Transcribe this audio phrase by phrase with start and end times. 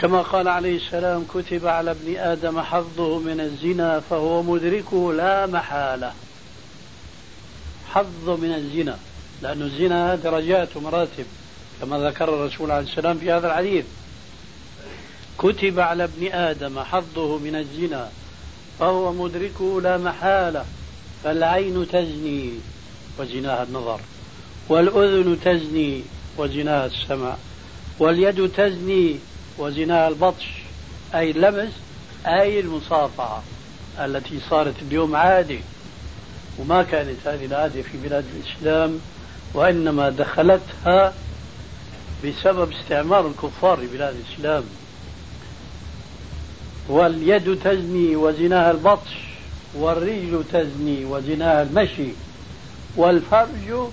[0.00, 6.12] كما قال عليه السلام كتب على ابن آدم حظه من الزنا فهو مدركه لا محالة.
[7.88, 8.98] حظ من الزنا
[9.42, 11.24] لأن الزنا درجات ومراتب
[11.80, 13.84] كما ذكر الرسول عليه السلام في هذا الحديث.
[15.38, 18.08] كتب على ابن آدم حظه من الزنا
[18.78, 20.64] فهو مدركه لا محالة.
[21.24, 22.50] فالعين تزني
[23.18, 24.00] وزناها النظر
[24.68, 26.02] والأذن تزني
[26.38, 27.36] وزناها السمع
[27.98, 29.16] واليد تزني
[29.58, 30.46] وزناها البطش
[31.14, 31.72] أي اللمس
[32.26, 33.42] أي المصافحة
[33.98, 35.58] التي صارت اليوم عادة
[36.58, 38.98] وما كانت هذه العادة في بلاد الإسلام
[39.54, 41.14] وإنما دخلتها
[42.24, 44.64] بسبب استعمار الكفار لبلاد الإسلام.
[46.88, 49.10] واليد تزني وزناها البطش
[49.74, 52.08] والرجل تزني وزناها المشي
[52.96, 53.88] والفرج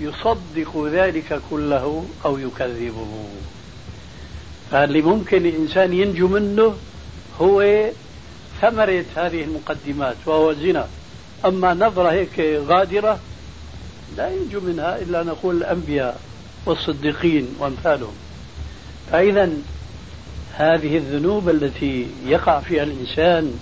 [0.00, 3.28] يصدق ذلك كله أو يكذبه.
[4.70, 6.74] فاللي ممكن الإنسان ينجو منه
[7.40, 7.90] هو
[8.60, 10.88] ثمرة هذه المقدمات وهو الزنا
[11.44, 13.18] أما نظرة هيك غادرة
[14.16, 16.20] لا ينجو منها إلا نقول الأنبياء
[16.66, 18.14] والصديقين وأمثالهم.
[19.12, 19.50] فإذا
[20.54, 23.58] هذه الذنوب التي يقع فيها الإنسان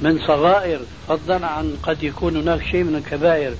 [0.00, 3.54] من صغائر فضلا عن قد يكون هناك شيء من الكبائر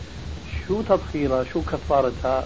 [0.68, 2.44] شو تطهيرها؟ شو كفارتها؟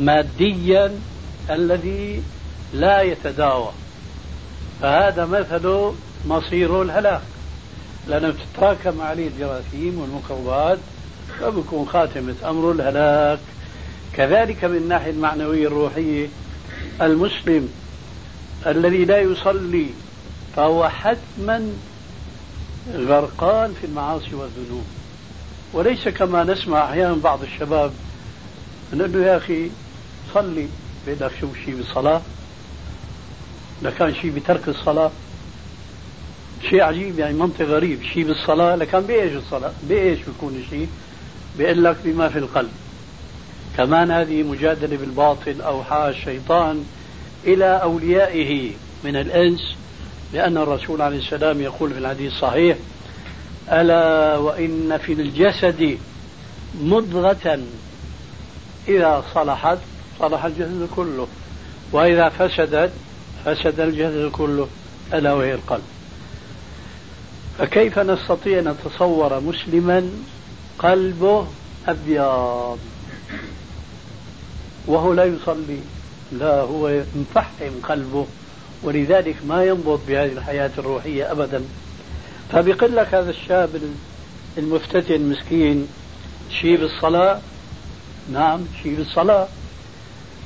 [0.00, 0.98] ماديا
[1.50, 2.22] الذي
[2.74, 3.70] لا يتداوى.
[4.82, 5.92] فهذا مثل
[6.26, 7.22] مصير الهلاك.
[8.08, 10.78] لأنه تتراكم عليه الجراثيم والميكروبات
[11.40, 13.38] فبكون خاتمة أمر الهلاك.
[14.12, 16.28] كذلك من الناحية المعنوية الروحية
[17.02, 17.68] المسلم
[18.66, 19.86] الذي لا يصلي
[20.56, 21.72] فهو حتما
[22.94, 24.84] غرقان في المعاصي والذنوب.
[25.72, 27.92] وليس كما نسمع أحيانا بعض الشباب
[28.92, 29.70] نقول له يا أخي
[30.34, 30.66] صلي
[31.06, 32.20] بدك شو شيء بالصلاة
[33.82, 35.10] لكان شيء بترك الصلاة.
[36.70, 38.02] شيء عجيب يعني منطق غريب.
[38.02, 40.88] شيء بالصلاة لكان بإيش الصلاة؟ بإيش بيكون الشيء
[41.58, 42.70] بيقول لك بما في القلب.
[43.76, 46.84] كمان هذه مجادلة بالباطل أو حاش الشيطان
[47.44, 48.72] إلى أوليائه
[49.04, 49.60] من الإنس
[50.32, 52.76] لأن الرسول عليه السلام يقول في الحديث الصحيح
[53.72, 55.98] ألا وإن في الجسد
[56.82, 57.60] مضغة
[58.88, 59.78] إذا صلحت
[60.20, 61.26] صلح الجسد كله.
[61.92, 62.92] وإذا فسدت
[63.44, 64.68] فسد الجسد كله
[65.14, 65.82] ألا وهي القلب.
[67.58, 70.10] فكيف نستطيع أن نتصور مسلما
[70.78, 71.46] قلبه
[71.88, 72.78] أبيض؟
[74.86, 75.80] وهو لا يصلي.
[76.32, 78.26] لا هو مفحم قلبه.
[78.82, 81.64] ولذلك ما ينبض بهذه الحياة الروحية أبدا.
[82.52, 83.70] فبيقول لك هذا الشاب
[84.58, 85.88] المفتتن مسكين
[86.60, 87.40] شيء بالصلاة
[88.32, 89.48] نعم شيء بالصلاة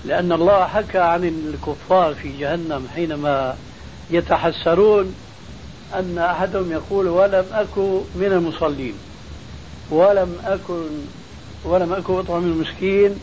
[0.07, 3.57] لأن الله حكى عن الكفار في جهنم حينما
[4.11, 5.15] يتحسرون
[5.95, 8.95] أن أحدهم يقول ولم أكن من المصلين
[9.91, 10.87] ولم أكن
[11.65, 13.17] ولم أكن أطعم المسكين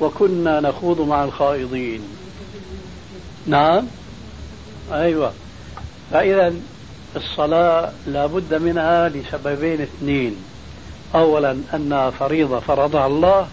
[0.00, 2.00] وكنا نخوض مع الخائضين.
[3.46, 3.86] نعم؟
[4.92, 5.32] أيوة.
[6.10, 6.54] فإذا
[7.16, 10.36] الصلاة لا بد منها لسببين اثنين.
[11.14, 13.48] أولا أنها فريضة فرضها الله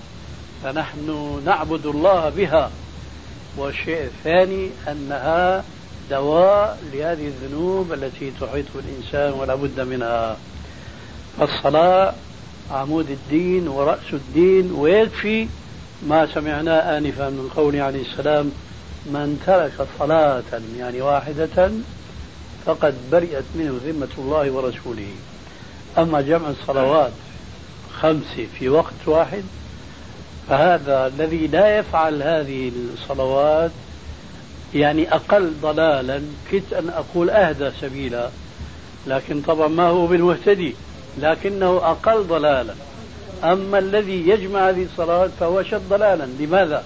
[0.66, 2.72] فنحن نعبد الله بها.
[3.58, 5.64] والشيء الثاني أنها
[6.10, 10.38] دواء لهذه الذنوب التي تحيط بالإنسان ولا بد منها.
[11.40, 12.14] فالصلاة
[12.72, 15.48] عمود الدين ورأس الدين ويكفي
[16.08, 18.52] ما سمعناه آنفا من قوله عليه السلام
[19.06, 21.72] من ترك صلاة يعني واحدة
[22.66, 25.14] فقد برئت منه ذمة الله ورسوله.
[25.98, 27.12] أما جمع الصلوات
[28.00, 29.44] خمسة في وقت واحد
[30.50, 33.72] فهذا الذي لا يفعل هذه الصلوات
[34.76, 36.22] يعني أقل ضلالا.
[36.52, 38.30] كدت أن أقول أهدى سبيلا
[39.08, 40.76] لكن طبعا ما هو بالمهتدي
[41.18, 42.74] لكنه أقل ضلالا.
[43.44, 46.28] أما الذي يجمع هذه الصلوات فهو أشد ضلالا.
[46.40, 46.84] لماذا؟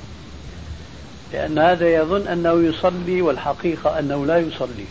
[1.33, 4.85] لأن هذا يظن أنه يصلي والحقيقة أنه لا يصلي.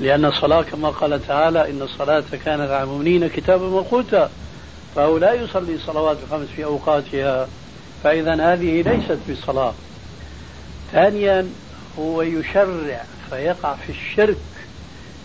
[0.00, 4.30] لأن الصلاة كما قال تعالى إن الصلاة كانت على المؤمنين كتابا موقوتا
[4.96, 7.48] فهو لا يصلي الصلوات الخمس في أوقاتها.
[8.06, 9.74] فإذا هذه ليست بصلاة.
[10.92, 11.48] ثانيا
[11.98, 14.36] هو يشرع فيقع في الشرك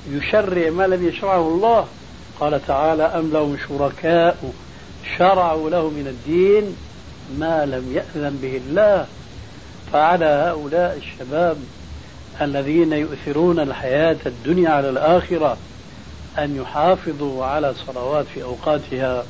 [0.09, 1.87] يشرع ما لم يشرعه الله.
[2.39, 4.53] قال تعالى أم لهم شركاء
[5.17, 6.75] شرعوا له من الدين
[7.37, 9.07] ما لم يأذن به الله.
[9.93, 11.57] فعلى هؤلاء الشباب
[12.41, 15.57] الذين يؤثرون الحياة الدنيا على الآخرة
[16.39, 19.25] أن يحافظوا على الصلوات في أوقاتها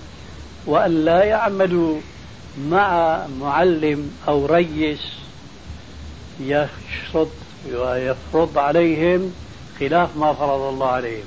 [0.65, 1.99] وأن لا يعملوا
[2.57, 4.99] مع معلم أو ريس
[6.39, 7.27] يشرط
[7.73, 9.33] ويفرض عليهم
[9.79, 11.25] خلاف ما فرض الله عليهم.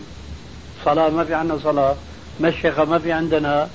[0.85, 1.97] صلاة ما في عندنا صلاة
[2.41, 3.69] مشيخة ما في عندنا.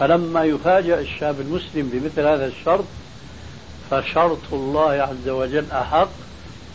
[0.00, 2.84] فلما يفاجأ الشاب المسلم بمثل هذا الشرط
[3.90, 6.10] فشرط الله عز وجل أحق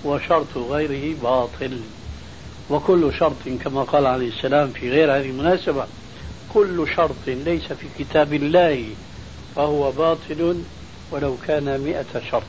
[0.04, 1.80] وشرط غيره باطل.
[2.70, 5.86] وكل شرط كما قال عليه السلام في غير هذه المناسبة
[6.54, 8.86] كل شرط ليس في كتاب الله.
[9.56, 10.62] فهو باطل
[11.12, 12.44] ولو كان مئة شرط.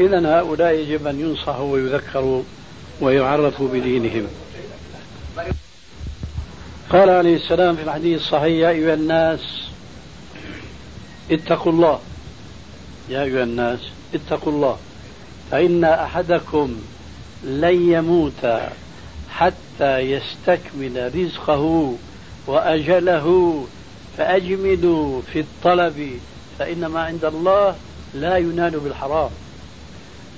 [0.00, 2.42] إذا هؤلاء يجب أن ينصحوا ويذكروا
[3.00, 4.26] ويعرفوا بدينهم.
[6.90, 9.40] قال عليه السلام في الحديث الصحيح يا أيها الناس
[11.30, 12.00] اتقوا الله.
[13.08, 13.80] يا أيها الناس
[14.14, 14.78] اتقوا الله.
[15.50, 16.76] فإن أحدكم
[17.44, 18.60] لن يموت
[19.30, 21.94] حتى يستكمل رزقه
[22.46, 23.66] وأجله
[24.18, 26.20] فأجملوا في الطلب
[26.58, 27.74] فإن ما عند الله
[28.14, 29.30] لا ينال بالحرام.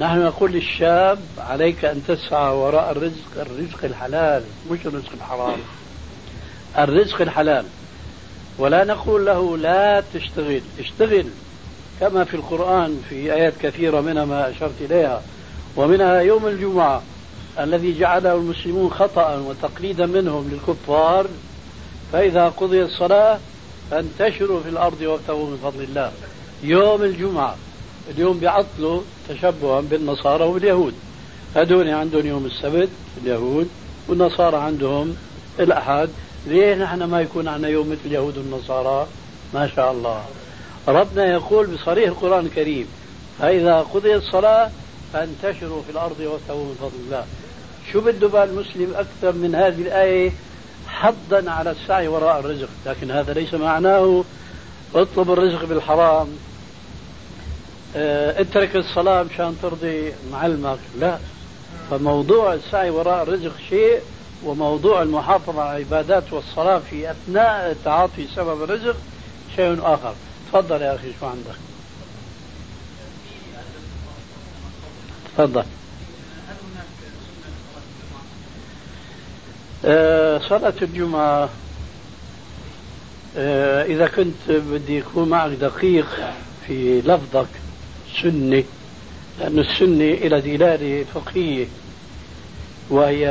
[0.01, 5.59] نحن نقول للشاب عليك أن تسعى وراء الرزق الرزق الحلال مش الرزق الحرام.
[6.79, 7.65] الرزق الحلال.
[8.59, 11.27] ولا نقول له لا تشتغل اشتغل.
[12.01, 15.23] كما في القرآن في آيات كثيرة منها ما أشرت إليها.
[15.77, 17.03] ومنها يوم الجمعة
[17.59, 21.27] الذي جعله المسلمون خطأ وتقليدا منهم للكفار
[22.13, 23.39] فإذا قضي الصلاة
[23.91, 26.13] فانتشروا في الأرض وابتغوا من فضل الله.
[26.63, 27.57] يوم الجمعة
[28.11, 30.95] اليوم بيعطلوا تشبها بالنصارى واليهود.
[31.57, 32.89] هذول عندهم يوم السبت
[33.23, 33.69] اليهود
[34.09, 35.17] والنصارى عندهم
[35.61, 36.09] الأحد.
[36.47, 39.07] ليه نحن ما يكون عندنا يوم مثل اليهود والنصارى؟
[39.55, 40.25] ما شاء الله.
[40.89, 42.87] ربنا يقول بصريح القرآن الكريم
[43.39, 44.71] فإذا قضيت الصلاة
[45.13, 47.25] فانتشروا في الأرض وابتغوا من فضل الله.
[47.93, 50.33] شو بده بال المسلم أكثر من هذه الآية؟
[50.95, 52.69] حضا على السعي وراء الرزق.
[52.87, 54.25] لكن هذا ليس معناه
[54.95, 56.29] اطلب الرزق بالحرام.
[57.97, 60.79] آه اترك الصلاة مشان ترضي معلمك.
[60.99, 61.19] لا.
[61.91, 64.01] فموضوع السعي وراء الرزق شيء
[64.45, 68.97] وموضوع المحافظة على العبادات والصلاة في أثناء تعاطي سبب الرزق
[69.57, 70.15] شيء آخر.
[70.53, 71.59] تفضل يا أخي شو عندك؟
[75.37, 75.65] تفضل.
[79.87, 81.49] آه، صلاة الجمعة.
[83.37, 86.07] آه، إذا كنت بدي يكون معك دقيق
[86.67, 87.47] في لفظك
[88.23, 88.65] سنة
[89.41, 91.67] لأن السنة إلى دلالة فقهية
[92.91, 93.29] وهي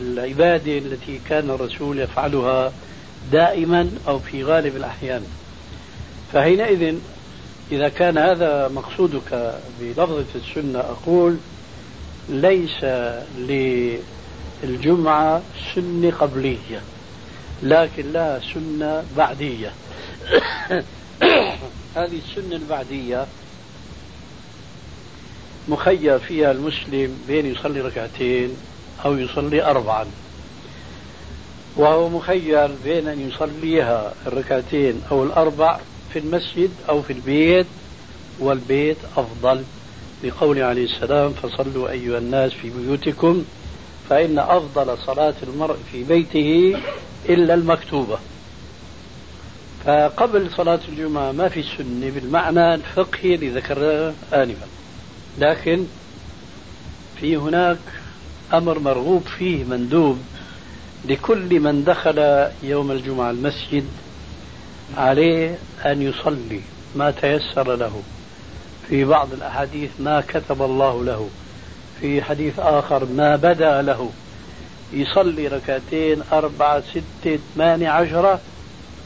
[0.00, 2.72] العبادة التي كان الرسول يفعلها
[3.32, 5.22] دائما أو في غالب الأحيان.
[6.32, 6.94] فحينئذ
[7.72, 11.36] إذا كان هذا مقصودك بلفظة السنة أقول
[12.28, 12.84] ليس
[14.64, 15.42] للجمعة
[15.74, 16.80] سنة قبلية
[17.62, 19.72] لكن لها سنة بعدية.
[21.96, 23.26] هذه السنة البعدية
[25.68, 28.56] مخير فيها المسلم بين يصلي ركعتين
[29.04, 30.06] أو يصلي أربعا.
[31.76, 35.78] وهو مخير بين أن يصليها الركعتين أو الأربع
[36.12, 37.66] في المسجد أو في البيت
[38.40, 39.64] والبيت أفضل.
[40.24, 43.44] لقول عليه السلام فصلوا أيها الناس في بيوتكم
[44.08, 46.78] فإن أفضل صلاة المرء في بيته
[47.28, 48.18] إلا المكتوبة.
[49.84, 54.66] فقبل صلاة الجمعة ما في سنة بالمعنى الفقهي اللي ذكرناه آنفا.
[55.38, 55.84] لكن
[57.20, 57.78] في هناك
[58.54, 60.18] أمر مرغوب فيه مندوب
[61.08, 63.84] لكل من دخل يوم الجمعة المسجد
[64.96, 66.60] عليه أن يصلي
[66.96, 68.02] ما تيسر له.
[68.88, 71.28] في بعض الأحاديث ما كتب الله له.
[72.00, 74.10] في حديث آخر ما بدا له.
[74.92, 78.40] يصلي ركعتين أربعة ستة ثمانية عشرة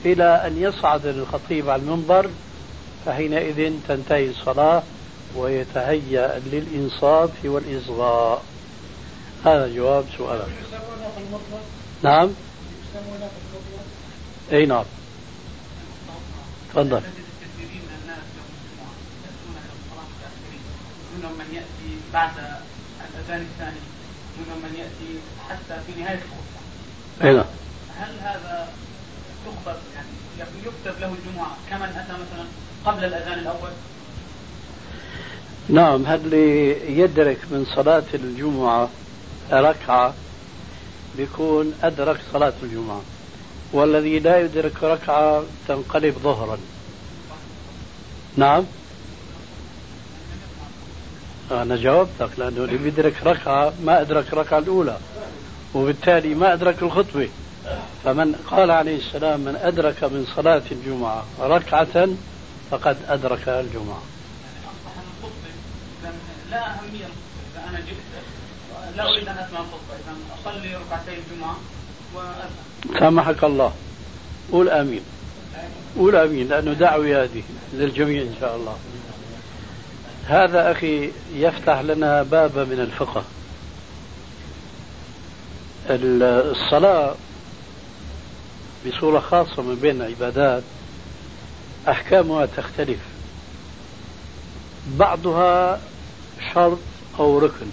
[0.05, 2.31] إلى أن يصعد الخطيب على المنبر
[3.07, 4.83] فحينئذ تنتهي الصلاة
[5.37, 8.43] ويتهيأ للإنصات والإصغاء.
[9.45, 10.49] هذا جواب سؤالك
[12.03, 12.31] نعم؟
[14.53, 14.85] أي نعم.
[16.71, 17.01] تفضل.
[21.39, 22.31] من يأتي بعد
[23.29, 23.81] الاذان الثاني
[24.39, 25.19] منهم من يأتي
[25.49, 27.47] حتى في نهاية الخطبه اي نعم
[27.97, 28.69] هل هذا
[29.47, 29.77] تخبر
[30.39, 32.47] يعني يكتب له الجمعة كمن أتى مثلا
[32.85, 33.71] قبل الأذان الأول؟
[35.69, 36.33] نعم هل
[36.89, 38.89] يدرك من صلاة الجمعة
[39.53, 40.15] ركعة
[41.17, 43.03] بيكون أدرك صلاة الجمعة
[43.73, 46.59] والذي لا يدرك ركعة تنقلب ظهرا؟
[48.37, 48.65] نعم.
[51.51, 54.99] أنا جاوبتك لأنه اللي بيدرك ركعة ما أدرك الركعة الأولى
[55.75, 57.29] وبالتالي ما أدرك الخطبة.
[58.05, 62.09] فمن قال عليه السلام من أدرك من صلاة الجمعة ركعة
[62.71, 64.03] فقد أدرك الجمعة.
[66.51, 67.09] لا أهمية
[67.69, 68.97] أنا جبت.
[68.97, 69.95] لا أريد أن أسمع الخطبة
[70.43, 71.57] أصلي ركعتي الجمعة
[72.15, 72.51] وأذهب.
[73.01, 73.73] سامحك الله.
[74.53, 75.03] قول آمين.
[75.99, 78.77] قول آمين لأنه دعوة هذه للجميع إن شاء الله.
[80.29, 83.25] هذا أخي يفتح لنا بابا من الفقه.
[85.91, 87.15] الصلاة
[88.87, 90.63] بصورة خاصة من بين العبادات
[91.89, 92.99] أحكامها تختلف.
[94.99, 95.81] بعضها
[96.55, 96.79] شرط
[97.19, 97.67] أو ركن.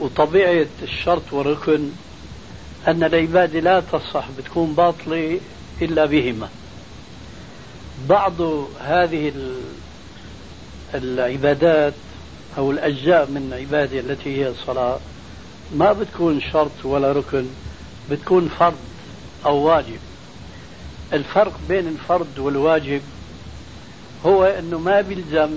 [0.00, 1.90] وطبيعة الشرط والركن
[2.88, 5.40] أن العبادة لا تصح بتكون باطلة
[5.82, 6.48] إلا بهما.
[8.08, 8.40] بعض
[8.80, 9.32] هذه
[10.94, 11.94] العبادات
[12.58, 14.98] أو الأجزاء من العبادة التي هي الصلاة
[15.74, 17.46] ما بتكون شرط ولا ركن
[18.10, 18.78] بتكون فرض
[19.46, 19.98] أو واجب.
[21.12, 23.00] الفرق بين الفرض والواجب
[24.26, 25.50] هو أنه ما بيلزم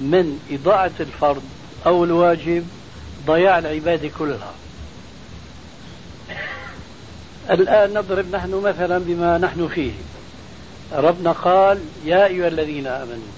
[0.00, 1.42] من إضاعة الفرض
[1.86, 2.66] أو الواجب
[3.26, 4.52] ضياع العبادة كلها.
[7.50, 9.92] الآن نضرب نحن مثلا بما نحن فيه.
[10.92, 13.37] ربنا قال يا أيها الذين آمنوا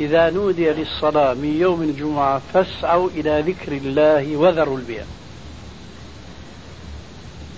[0.00, 5.04] إذا نودي للصلاة من يوم الجمعة فاسعوا إلى ذكر الله وذروا البيع.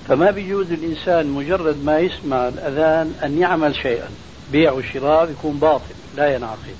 [0.08, 4.08] فما بيجوز الإنسان مجرد ما يسمع الأذان أن يعمل شيئا.
[4.52, 6.76] بيع وشراء يكون باطل لا ينعقد.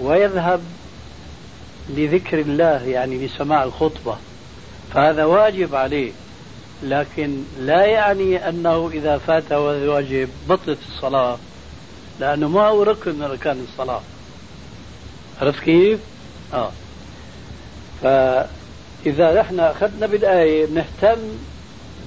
[0.00, 0.60] ويذهب
[1.88, 4.16] لذكر الله يعني لسماع الخطبة.
[4.94, 6.12] فهذا واجب عليه.
[6.82, 11.38] لكن لا يعني أنه إذا فات هذا الواجب بطلت الصلاة
[12.20, 14.00] لأنه ما هو ركن من أركان الصلاة.
[15.42, 16.00] عرفت كيف؟
[16.54, 16.70] آه.
[18.02, 21.18] فإذا نحن أخذنا بالآية نهتم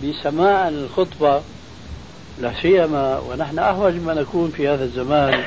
[0.03, 1.41] بسماع الخطبة
[2.41, 5.43] لا سيما ونحن أحوج ما نكون في هذا الزمان.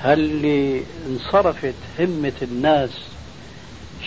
[0.00, 2.90] هل انصرفت همة الناس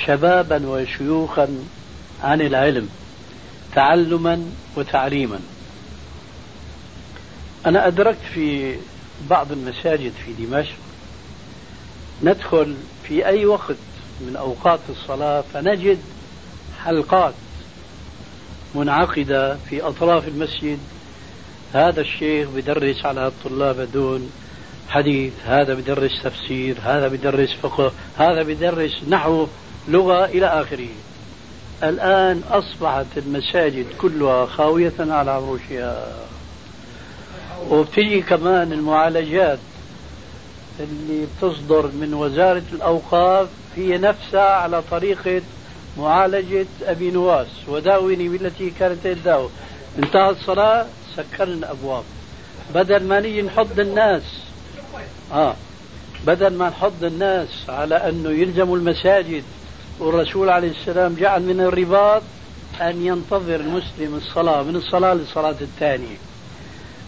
[0.05, 1.47] شبابا وشيوخا
[2.23, 2.89] عن العلم
[3.75, 4.45] تعلما
[4.77, 5.39] وتعليما؟
[7.65, 8.75] أنا أدركت في
[9.29, 10.88] بعض المساجد في دمشق
[12.23, 13.75] ندخل في أي وقت
[14.21, 15.97] من أوقات الصلاة فنجد
[16.83, 17.33] حلقات
[18.75, 20.79] منعقدة في أطراف المسجد.
[21.73, 24.31] هذا الشيخ بدرس على الطلاب دون
[24.89, 29.47] حديث هذا بدرس تفسير هذا بدرس فقه هذا بدرس نحو
[29.87, 30.89] لغة إلى آخره.
[31.83, 36.07] الآن أصبحت المساجد كلها خاوية على عروشها.
[37.69, 39.59] وبتجي كمان المعالجات
[40.79, 45.41] اللي بتصدر من وزارة الأوقاف هي نفسها على طريقة
[45.97, 49.49] معالجة أبي نواس وداوني بالتي كانت تداوي.
[49.97, 52.03] انتهت الصلاة سكرنا الأبواب.
[52.75, 54.23] بدل ما نيجي نحض الناس
[55.33, 55.55] آه
[56.27, 59.43] بدل ما نحض الناس على أنه يلزموا المساجد
[59.99, 62.21] والرسول عليه السلام جعل من الرباط
[62.81, 66.17] أن ينتظر المسلم الصلاة من الصلاة للصلاة الثانية.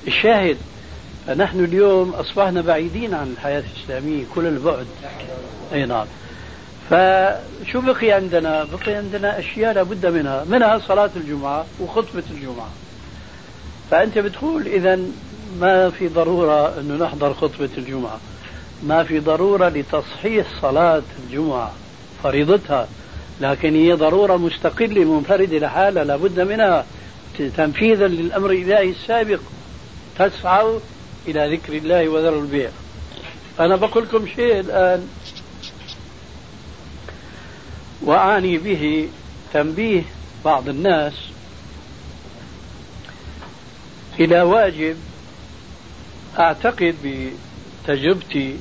[0.08, 0.58] الشاهد
[1.32, 4.86] فنحن اليوم أصبحنا بعيدين عن الحياة الإسلامية كل البعد.
[5.74, 6.06] أي نعم.
[6.90, 12.70] فشو بقي عندنا؟ بقي عندنا أشياء لابد منها منها صلاة الجمعة وخطبة الجمعة.
[13.92, 15.00] فأنت بتقول إذا
[15.60, 18.20] ما في ضرورة أنه نحضر خطبة الجمعة.
[18.84, 21.72] ما في ضرورة لتصحيح صلاة الجمعة
[22.24, 22.88] فريضتها.
[23.42, 26.86] لكن هي ضرورة مستقلة منفردة لحالها لابد منها.
[27.58, 29.40] تنفيذا للأمر الإلهي السابق.
[30.20, 30.80] تسعوا
[31.28, 32.70] إلى ذكر الله وذروا البيع.
[33.60, 35.08] أنا بقول لكم شيء الآن.
[38.02, 39.10] وأعني به
[39.54, 40.04] تنبيه
[40.46, 41.14] بعض الناس
[44.20, 44.98] إلى واجب
[46.40, 46.96] أعتقد
[47.86, 48.58] بتجربتي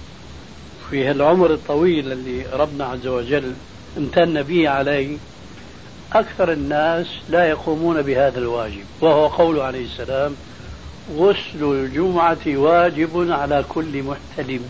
[0.91, 3.55] في العمر الطويل اللي ربنا عز وجل
[3.97, 5.19] امتن به علي
[6.13, 10.37] أكثر الناس لا يقومون بهذا الواجب وهو قوله عليه السلام
[11.17, 14.61] غسل الجمعة واجب على كل محتلم.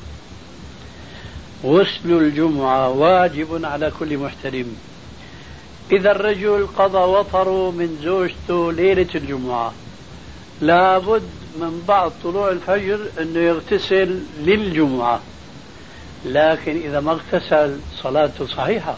[1.64, 4.76] غسل الجمعة واجب على كل محتلم.
[5.92, 9.72] إذا الرجل قضى وطره من زوجته ليلة الجمعة
[10.60, 11.22] لابد
[11.56, 15.20] من بعد طلوع الفجر أنه يغتسل للجمعة.
[16.24, 18.96] لكن إذا ما اغتسل صلاته صحيحة.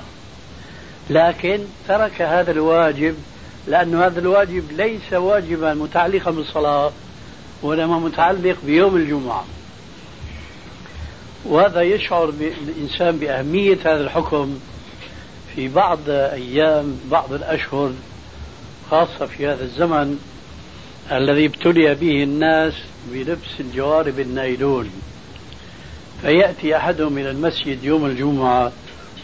[1.11, 3.15] لكن ترك هذا الواجب
[3.69, 6.93] لأن هذا الواجب ليس واجبا متعلقا بالصلاة
[7.62, 9.45] وإنما متعلق بيوم الجمعة.
[11.45, 12.28] وهذا يشعر
[12.69, 14.59] الإنسان بأهمية هذا الحكم
[15.54, 17.92] في بعض أيام بعض الأشهر
[18.90, 20.19] خاصة في هذا الزمن
[21.12, 22.75] الذي ابتلي به الناس
[23.12, 24.90] بلبس الجوارب النايلون
[26.23, 28.73] فيأتي أحدهم إلى المسجد يوم الجمعة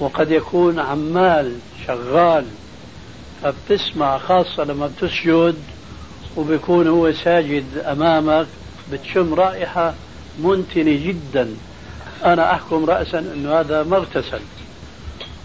[0.01, 2.45] وقد يكون عمال شغال
[3.43, 5.55] فبتسمع خاصة لما بتسجد
[6.39, 8.47] وبيكون هو ساجد أمامك
[8.93, 9.95] بتشم رائحة
[10.39, 11.49] منتنة جدا.
[12.25, 14.41] أنا أحكم رأسا أنه هذا ما اغتسل.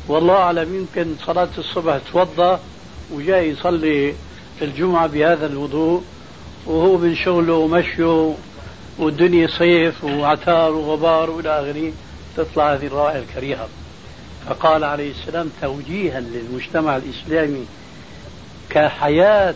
[0.07, 2.59] والله أعلم يمكن صلاة الصبح توضأ
[3.13, 4.13] وجاي يصلي
[4.62, 6.03] الجمعة بهذا الوضوء
[6.65, 8.33] وهو من شغله ومشيه
[8.97, 11.91] والدنيا صيف وعتار وغبار وإلى آخره
[12.38, 13.67] تطلع هذه الرائحه الكريهة.
[14.50, 17.65] فقال عليه السلام توجيها للمجتمع الإسلامي
[18.69, 19.55] كحياة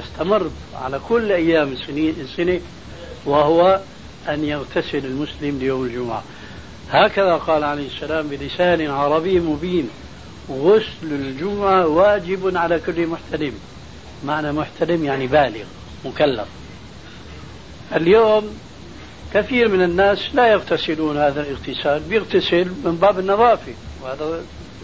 [0.00, 2.60] تستمر على كل أيام السنة
[3.26, 3.80] وهو
[4.28, 6.22] أن يغتسل المسلم ليوم الجمعة.
[6.90, 9.88] هكذا قال عليه السلام بلسان عربي مبين
[10.50, 13.52] غسل الجمعة واجب على كل محتلم
[14.24, 15.64] معنى محتلم يعني بالغ
[16.04, 16.48] مكلف.
[17.96, 18.58] اليوم
[19.34, 24.40] كثير من الناس لا يغتسلون هذا الاغتسال بيغتسل من باب النظافة وهذا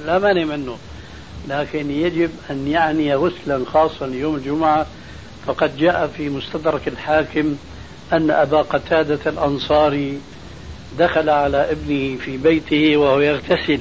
[0.06, 0.78] لا مانع منه.
[1.48, 4.86] لكن يجب أن يعني غسلا خاصا ليوم الجمعة
[5.46, 7.56] فقد جاء في مستدرك الحاكم
[8.12, 10.20] أن أبا قتادة الأنصاري
[10.98, 13.80] دخل على ابنه في بيته وهو يغتسل.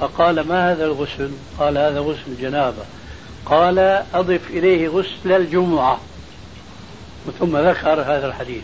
[0.00, 2.84] فقال ما هذا الغسل؟ قال هذا غسل جنابة.
[3.46, 3.78] قال
[4.14, 6.00] أضف إليه غسل الجمعة.
[7.38, 8.62] ثم ذكر هذا الحديث.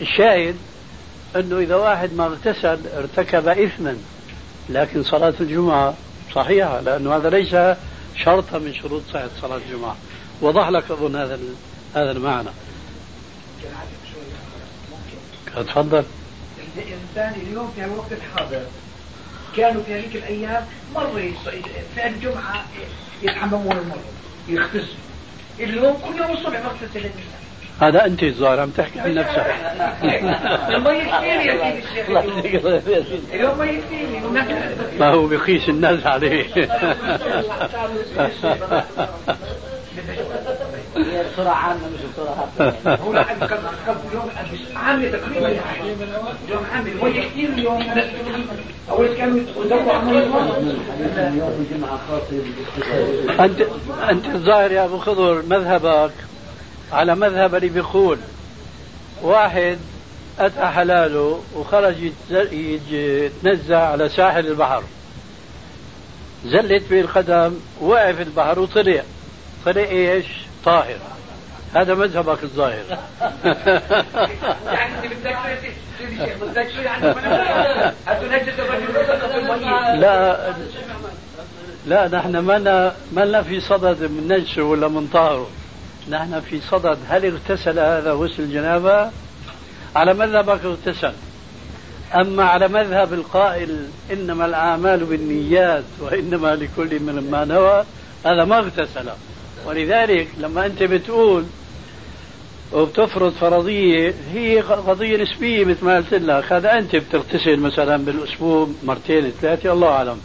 [0.00, 0.56] الشاهد
[1.36, 3.96] أنه إذا واحد ما اغتسل ارتكب إثما
[4.68, 5.94] لكن صلاة الجمعة
[6.34, 7.76] صحيحة لأنه هذا ليس
[8.24, 9.96] شرطا من شروط صحة صلاة الجمعة.
[10.40, 11.38] وضح لك أظن هذا
[11.94, 12.48] هذا المعنى.
[15.56, 16.04] تفضل.
[16.76, 18.62] الإنسان اليوم في الوقت الحاضر
[19.56, 21.32] كانوا في هذيك الأيام مرة
[21.94, 22.64] في الجمعة
[23.22, 24.04] يتحممون المرة
[24.48, 24.84] يغتسلوا
[25.60, 27.10] اليوم كل يوم الصبح الإنسان
[27.80, 29.46] هذا أنت الظاهر عم تحكي عن نفسك
[30.78, 31.78] ما يكفيني يا سيدي
[32.98, 33.20] الشيخ.
[33.32, 34.20] اليوم ما يكفيني
[34.98, 36.46] ما هو بقيس الناس عليه.
[41.32, 42.48] بصورة عامة مش بصورة
[42.86, 43.24] هو
[44.76, 45.60] عامة تقريبا
[46.72, 47.84] عامة كثير اليوم
[48.90, 50.02] أول كانوا يدوروا
[53.40, 53.60] أنت
[54.10, 56.12] أنت الظاهر يا أبو خضر مذهبك
[56.92, 58.18] على مذهب اللي بيقول
[59.22, 59.78] واحد
[60.38, 62.12] أتى حلاله وخرج
[62.90, 64.82] يتنزع على ساحل البحر.
[66.44, 69.02] زلت به القدم وقع في البحر وطلع.
[69.66, 70.26] طلع إيش؟
[70.64, 70.98] طاهر.
[71.74, 72.84] هذا مذهبك الظاهر.
[74.66, 75.08] يعني
[76.42, 76.68] بدك
[79.94, 80.54] لا
[81.86, 85.50] لا نحن ما ما في صدد من نجسه ولا من طهره
[86.10, 86.98] نحن في صدد.
[87.08, 89.10] هل اغتسل هذا غسل جنابة؟
[89.96, 91.12] على مذهبك اغتسل.
[92.14, 97.84] أما على مذهب القائل إنما الأعمال بالنيات وإنما لكل من ما نوى
[98.26, 99.08] هذا ما اغتسل.
[99.66, 101.44] ولذلك لما أنت بتقول
[102.72, 106.52] وبتفرض فرضية هي قضية نسبية مثل ما قلت لك.
[106.52, 110.20] هذا أنت بتغتسل مثلا بالأسبوع مرتين ثلاثة الله أعلم.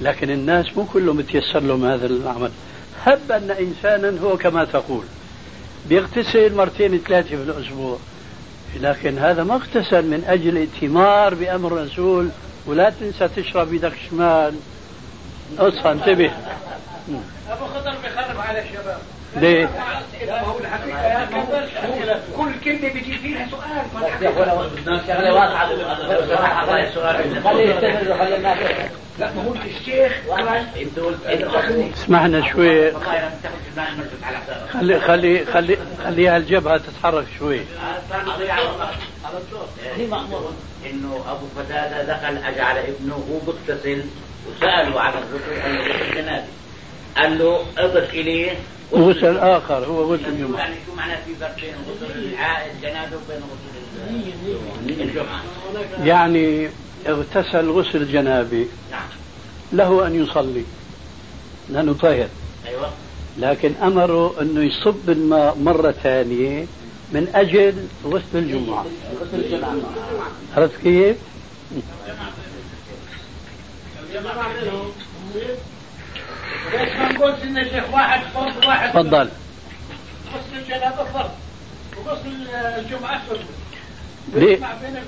[0.00, 2.50] لكن الناس مو كلهم بتيسر لهم هذا العمل.
[3.04, 5.04] هب أن إنسانا هو كما تقول.
[5.88, 7.98] بيغتسل مرتين ثلاثة في الأسبوع.
[8.80, 12.28] لكن هذا ما اغتسل من أجل ائتمار بأمر الرسول.
[12.66, 14.54] ولا تنسى تشرب يدك شمال.
[15.58, 16.30] اصحى انتبه.
[17.50, 18.98] أبو خطر بخرب على الشباب
[19.36, 19.68] ليه؟
[22.36, 25.72] كل كلمة بيجي فيها سؤال شغلة واضحة
[29.18, 30.12] لا ما هو الشيخ
[31.94, 32.92] اسمحنا شوي
[34.72, 37.60] خلي خلي خلي خليها الجبهة تتحرك شوي
[39.96, 40.52] هي مأمور
[40.90, 44.04] انه ابو فتاة دخل اجى على ابنه وهو بيغتسل
[44.48, 46.46] وسأله عن الغسل الجنابي
[47.16, 48.58] قال له أضف إليه.
[48.94, 52.34] غسل اخر هو غسل يوم يعني شو معنى في فرق بين غسل
[52.74, 53.42] الجنابه وبين
[54.86, 55.42] غسل الجمعة؟
[56.04, 56.68] يعني
[57.06, 58.66] اغتسل غسل جنابي.
[58.90, 59.08] نعم.
[59.72, 60.64] له أن يصلي.
[61.68, 62.28] لأنه طاهر.
[62.66, 62.90] أيوه.
[63.38, 66.66] لكن أمره أنه يصب الماء مرة ثانية
[67.12, 68.86] من أجل غسل الجمعة.
[69.20, 69.76] غسل الجمعة
[70.56, 71.16] عرفت كيف؟
[76.72, 79.28] ليش ما نقول سنة شيخ واحد فرض واحد؟ تفضل.
[80.34, 81.30] غسل الجنابة فرض
[81.96, 83.44] وغسل الجمعة الفرض
[84.34, 85.02] والسنة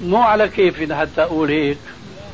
[0.00, 1.78] مو على كيفي حتى أقول هيك.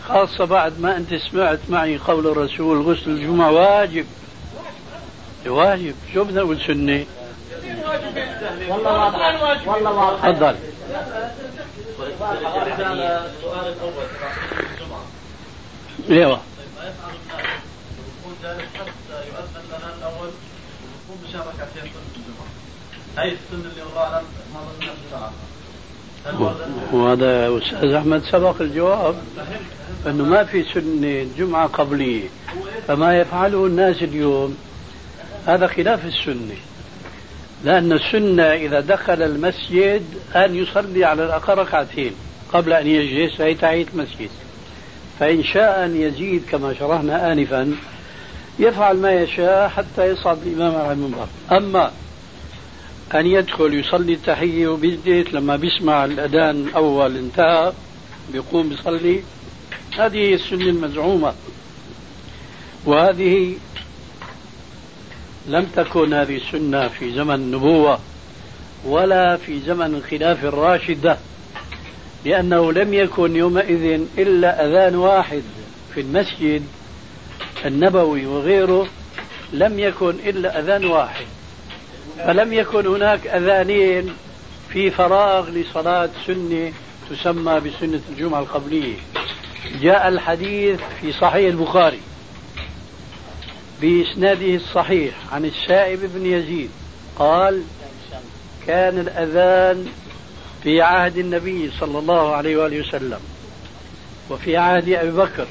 [0.08, 4.06] خاصة بعد ما أنت سمعت معي قول الرسول غسل الجمعة واجب.
[5.46, 5.94] واجب.
[6.14, 7.04] شو بدنا نقول سنة؟
[8.68, 10.56] والله واضح والله واضح تفضل.
[12.00, 12.38] السؤال
[13.68, 14.32] الأول تبع
[14.72, 15.04] الجمعه
[16.10, 16.40] إيوه.
[18.42, 20.30] حتى يؤذن لنا الأول
[21.32, 21.42] سنه
[23.16, 23.82] هاي السنة اللي
[24.54, 25.32] ما؟
[26.92, 29.16] وهذا أستاذ أحمد سبق الجواب
[30.06, 32.28] أنه ما في سنة جمعة قبلية
[32.86, 34.56] فما يفعله الناس اليوم.
[35.46, 36.56] هذا خلاف السنة.
[37.64, 40.02] لأن السنة إذا دخل المسجد
[40.36, 42.12] أن يصلي على الأقل ركعتين
[42.52, 44.30] قبل أن يجلس فهي تحية المسجد.
[45.20, 47.76] فإن شاء أن يزيد كما شرحنا آنفا
[48.58, 51.26] يفعل ما يشاء حتى يصعد الإمام على المنبر.
[51.52, 51.92] أما
[53.14, 57.72] أن يدخل يصلي التحية وبيجلس لما بيسمع الأذان الأول انتهى
[58.32, 59.22] بيقوم بيصلي
[59.98, 61.34] هذه هي السنة المزعومة.
[62.84, 63.54] وهذه
[65.48, 67.98] لم تكن هذه السنة في زمن النبوة
[68.84, 71.18] ولا في زمن الخلافة الراشدة
[72.24, 75.42] لأنه لم يكن يومئذ إلا أذان واحد
[75.94, 76.62] في المسجد
[77.64, 78.86] النبوي وغيره
[79.52, 81.26] لم يكن إلا أذان واحد
[82.18, 84.14] فلم يكن هناك أذانين
[84.72, 86.72] في فراغ لصلاة سنة
[87.10, 88.94] تسمى بسنة الجمعة القبلية.
[89.82, 92.00] جاء الحديث في صحيح البخاري
[93.80, 96.70] بإسناده الصحيح عن السائب بن يزيد
[97.18, 97.62] قال
[98.66, 99.86] كان الأذان
[100.62, 103.20] في عهد النبي صلى الله عليه وآله وسلم
[104.30, 105.46] وفي عهد أبي بكر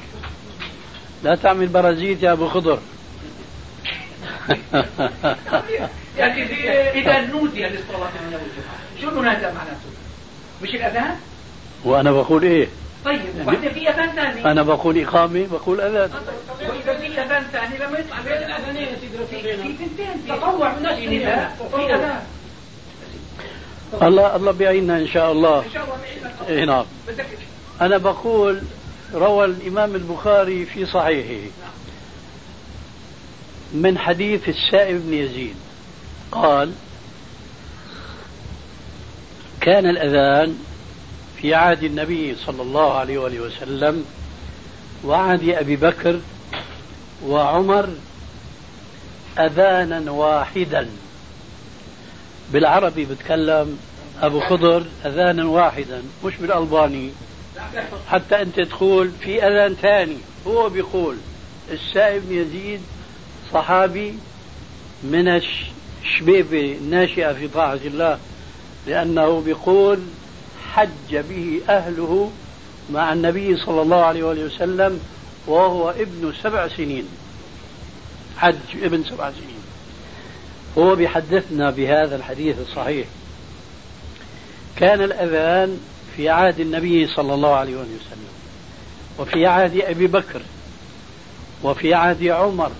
[1.22, 2.78] لا تعمل برازيت يا أبو خضر.
[6.18, 6.42] يعني
[6.90, 8.42] إذا نودي للصلاة من يوم
[9.00, 9.90] شو المنادى معناته؟
[10.62, 11.16] مش الأذان؟
[11.84, 12.68] وأنا بقول إيه؟
[13.04, 16.10] طيب وبعدين في أذان ثاني؟ أنا بقول إقامة بقول أذان.
[16.60, 20.94] وإذا في أذان ثاني لما يطلع بين الأذانين يا سيدي في في ثنتين تطوع من
[20.94, 22.22] في نداء وفي أذان.
[24.02, 25.58] الله الله بيعيننا إن شاء الله.
[25.58, 26.84] إن شاء الله بعيدنا إيه نعم.
[27.08, 27.26] بدك
[27.80, 28.62] أنا بقول
[29.14, 31.50] روى الإمام البخاري في صحيحه
[33.74, 35.54] من حديث السائب بن يزيد.
[36.32, 36.72] قال
[39.60, 40.58] كان الأذان
[41.40, 44.04] في عهد النبي صلى الله عليه وآله وسلم
[45.04, 46.20] وعهد أبي بكر
[47.26, 47.88] وعمر
[49.38, 50.88] أذانا واحدا.
[52.52, 53.78] بالعربي بتكلم
[54.22, 57.10] أبو خضر أذانا واحدا مش بالألباني.
[58.08, 61.16] حتى أنت تقول في أذان ثاني هو بيقول
[61.70, 62.80] السائب يزيد
[63.52, 64.14] صحابي
[65.02, 68.18] من الشبيبة الناشئة في طاعة الله
[68.86, 69.98] لأنه بيقول
[70.72, 72.30] حج به أهله
[72.90, 75.00] مع النبي صلى الله عليه وسلم
[75.46, 77.08] وهو ابن سبع سنين.
[78.36, 79.62] حج ابن سبع سنين.
[80.78, 83.06] هو بيحدثنا بهذا الحديث الصحيح.
[84.76, 85.80] كان الأذان
[86.16, 88.28] في عهد النبي صلى الله عليه وسلم
[89.18, 90.42] وفي عهد أبي بكر
[91.62, 92.70] وفي عهد عمر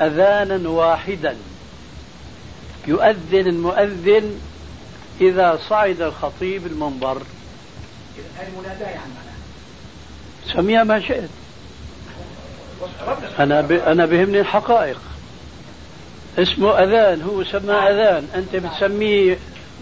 [0.00, 1.36] أذانا واحدا
[2.86, 4.40] يؤذن المؤذن
[5.20, 7.22] إذا صعد الخطيب المنبر.
[10.54, 11.30] سميها ما شئت.
[13.38, 13.72] أنا ب...
[13.72, 15.00] أنا بهمني الحقائق.
[16.38, 18.28] اسمه أذان هو سمى أذان.
[18.34, 19.38] أنت بتسميه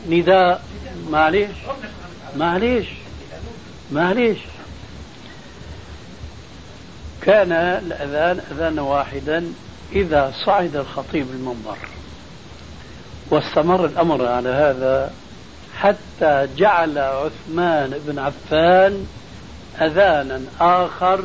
[0.08, 0.64] نداء.
[1.10, 1.50] معليش.
[2.36, 2.86] معليش
[3.92, 4.38] معليش
[7.22, 9.52] كان الأذان أذانا واحدا
[9.92, 11.76] إذا صعد الخطيب المنبر.
[13.30, 15.12] واستمر الأمر على هذا
[15.76, 19.06] حتى جعل عثمان بن عفان
[19.80, 21.24] أذانا آخر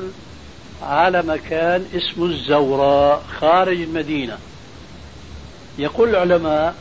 [0.81, 4.37] على مكان اسمه الزوراء خارج المدينة.
[5.77, 6.75] يقول العلماء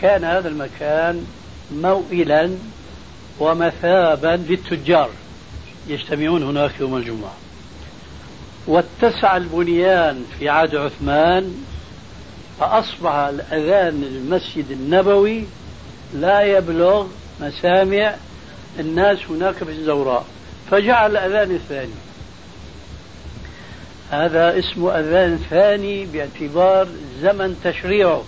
[0.00, 1.26] كان هذا المكان
[1.72, 2.50] موئلا
[3.40, 5.10] ومثابا للتجار
[5.88, 7.34] يجتمعون هناك يوم الجمعة.
[8.66, 11.64] واتسع البنيان في عهد عثمان
[12.60, 15.44] فأصبح الأذان المسجد النبوي
[16.14, 17.06] لا يبلغ
[17.40, 18.14] مسامع
[18.78, 20.24] الناس هناك في الزوراء
[20.70, 21.94] فجعل الأذان الثاني.
[24.10, 26.88] هذا اسمه أذان ثاني باعتبار
[27.22, 28.22] زمن تشريعه.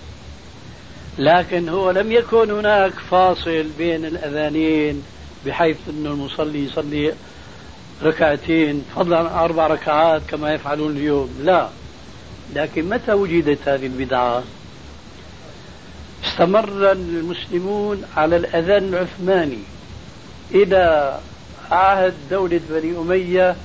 [1.20, 5.02] لكن هو لم يكن هناك فاصل بين الأذانين
[5.46, 7.12] بحيث أن المصلي يصلي
[8.02, 11.30] ركعتين فضلا عن أربع ركعات كما يفعلون اليوم.
[11.42, 11.68] لا.
[12.54, 14.42] لكن متى وجدت هذه البدعة؟
[16.24, 19.58] استمر المسلمون على الأذان العثماني
[20.54, 21.18] إلى
[21.70, 23.56] عهد دولة بني أمية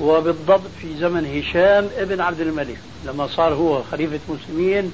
[0.00, 4.92] وبالضبط في زمن هشام ابن عبد الملك لما صار هو خليفة المسلمين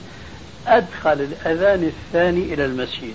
[0.66, 3.14] أدخل الأذان الثاني إلى المسجد.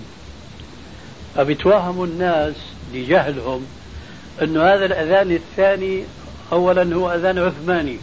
[1.36, 2.54] فبتوهموا الناس
[2.94, 3.66] لجهلهم
[4.42, 6.04] أن هذا الأذان الثاني
[6.52, 7.98] أولا هو أذان عثماني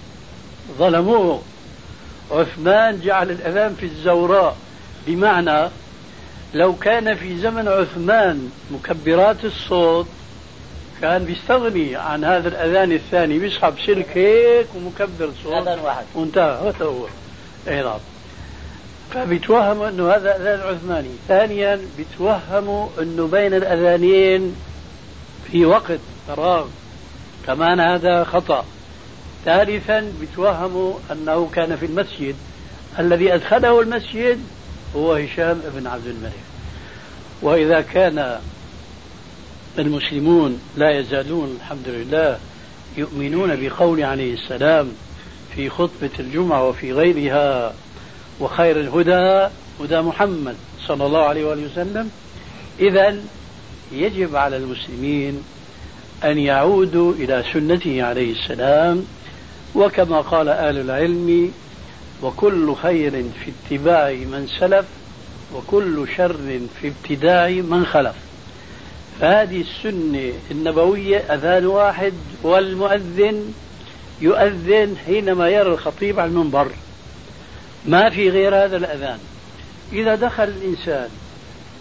[0.77, 1.41] ظلموه.
[2.31, 4.57] عثمان جعل الأذان في الزوراء.
[5.07, 5.69] بمعنى
[6.53, 10.07] لو كان في زمن عثمان مكبرات الصوت
[11.01, 15.53] كان بيستغني عن هذا الأذان الثاني بيسحب سلك هيك ومكبر صوت.
[15.53, 16.05] أذان واحد.
[16.15, 17.05] وانتهى هذا هو
[17.67, 17.99] اي نعم
[19.13, 24.55] فبيتوهموا أنه هذا أذان عثماني، ثانيا بيتوهموا أنه بين الأذانين
[25.51, 26.67] في وقت فراغ
[27.47, 28.65] كمان هذا خطأ.
[29.45, 32.35] ثالثا بيتوهموا أنه كان في المسجد.
[32.99, 34.39] الذي أدخله المسجد
[34.95, 36.49] هو هشام بن عبد الملك.
[37.41, 38.39] وإذا كان
[39.79, 42.39] المسلمون لا يزالون الحمد لله
[42.97, 44.91] يؤمنون بقول عليه السلام
[45.55, 47.73] في خطبة الجمعة وفي غيرها
[48.39, 49.49] وخير الهدى
[49.82, 50.56] هدى محمد
[50.88, 52.12] صلى الله عليه وآله وسلم.
[52.80, 53.17] إذا
[53.91, 55.43] يجب على المسلمين
[56.23, 59.06] أن يعودوا إلى سنته عليه السلام
[59.75, 61.52] وكما قال أهل العلم
[62.21, 64.86] وكل خير في اتباع من سلف
[65.56, 68.15] وكل شر في ابتداع من خلف.
[69.21, 73.54] فهذه السنة النبوية أذان واحد والمؤذن
[74.21, 76.67] يؤذن حينما يرى الخطيب على المنبر.
[77.85, 79.19] ما في غير هذا الأذان.
[79.93, 81.09] إذا دخل الإنسان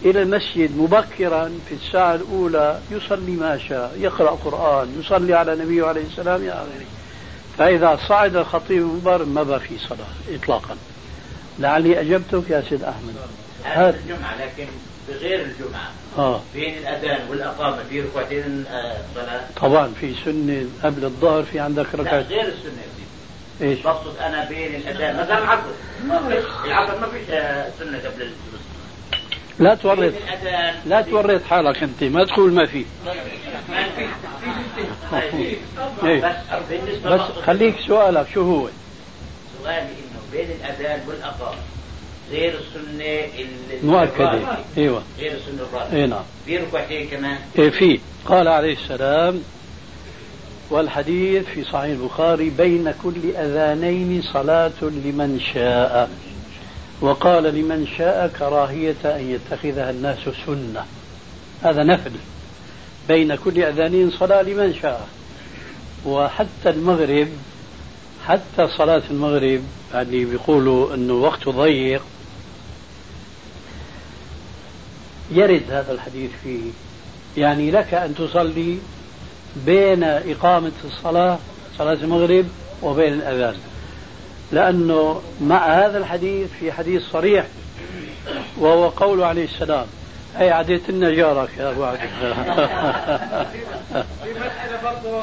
[0.05, 6.01] إلى المسجد مبكرا في الساعة الأولى يصلي ما شاء يقرأ قرآن يصلي على النبي عليه
[6.01, 6.85] السلام يا آخره.
[7.57, 10.77] فإذا صعد الخطيب المنبر ما بقى في صلاة إطلاقا.
[11.59, 13.15] لعلي أجبتك يا سيد أحمد.
[13.63, 13.99] هذا.
[13.99, 14.67] الجمعة لكن
[15.09, 15.91] بغير الجمعة.
[16.17, 16.41] آه.
[16.53, 22.21] بين الأذان والأقامة؟ في ركعتين آه، صلاة؟ طبعا في سنة قبل الظهر في عندك ركعة.
[22.21, 22.83] غير السنة.
[23.61, 25.61] إيش؟ بقصد أنا بين العصر
[26.07, 27.27] ما فيش العصر ما فيش
[27.79, 28.61] سنة قبل الجلوس
[29.59, 30.13] لا تورط.
[30.85, 32.03] لا تورط حالك أنت.
[32.03, 32.85] ما تقول ما في.
[35.31, 35.55] في.
[36.03, 36.41] إيه.
[37.05, 38.69] بس خليك سؤالك شو هو؟
[39.63, 41.57] سؤالي إنه بين الأذان والأقامة
[42.31, 43.05] غير السنة
[43.39, 44.33] ال- مؤكدة.
[44.33, 44.57] الراتبة.
[44.77, 45.03] إيوه.
[45.19, 46.23] غير السنة الراتبة اي نعم.
[46.45, 47.99] في ركعتين كمان؟ إيه في.
[48.25, 49.43] قال عليه السلام
[50.69, 56.09] والحديث في صحيح البخاري بين كل أذانين صلاة لمن شاء.
[57.01, 60.85] وقال لمن شاء كراهية أن يتخذها الناس سنة.
[61.63, 62.11] هذا نفل.
[63.07, 65.07] بين كل أذانين صلاة لمن شاء.
[66.05, 67.27] وحتى المغرب
[68.27, 69.61] حتى صلاة المغرب
[69.93, 72.01] يعني بيقولوا أنه وقته ضيق
[75.31, 76.71] يرد هذا الحديث فيه.
[77.37, 78.77] يعني لك أن تصلي
[79.55, 81.37] بين إقامة الصلاة
[81.77, 82.45] صلاة المغرب
[82.81, 83.55] وبين الأذان.
[84.51, 87.45] لأنه مع هذا الحديث في حديث صريح
[88.57, 89.85] وهو قول عليه السلام.
[90.39, 93.45] أي عديت لنا جارك يا أبو عبد الله.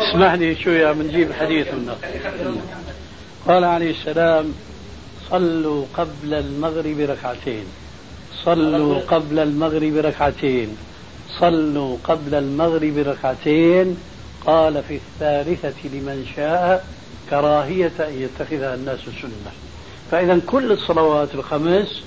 [0.11, 1.97] اسمح لي شوية بنجيب حديث منه
[3.49, 4.55] قال عليه السلام
[5.31, 7.65] صلوا قبل المغرب ركعتين.
[8.45, 10.77] صلوا قبل المغرب ركعتين.
[11.41, 13.97] صلوا قبل المغرب ركعتين
[14.47, 16.87] قال في الثالثة لمن شاء
[17.31, 19.53] كراهية أن يتخذها الناس سنة.
[20.11, 22.03] فإذا كل الصلوات الخمس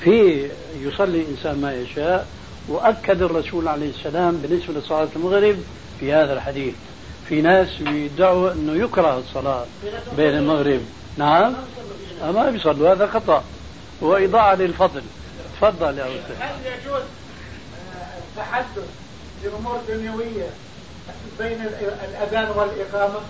[0.00, 0.48] في
[0.80, 2.26] يصلي الإنسان ما يشاء
[2.68, 5.56] وأكد الرسول عليه السلام بالنسبة لصلاة المغرب
[6.00, 6.74] في هذا الحديث.
[7.28, 9.64] في ناس بيدعوا أنه يكره الصلاة
[10.16, 10.80] بين المغرب.
[11.16, 11.54] نعم؟
[12.22, 13.44] ما بيصلوا هذا خطأ.
[14.00, 15.02] وإضاعة للفضل.
[15.56, 16.36] تفضل يا أستاذ.
[16.40, 17.02] هل يجوز
[18.18, 18.88] التحدث
[19.44, 20.50] بأمور دنيوية
[21.38, 21.60] بين
[22.10, 23.20] الأذان والإقامة؟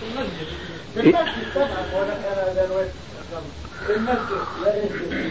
[0.00, 0.46] في المسجد.
[0.94, 3.48] في المسجد طبعا ولا كان أذان والإقامة
[3.86, 5.30] في المسجد لا يجوز.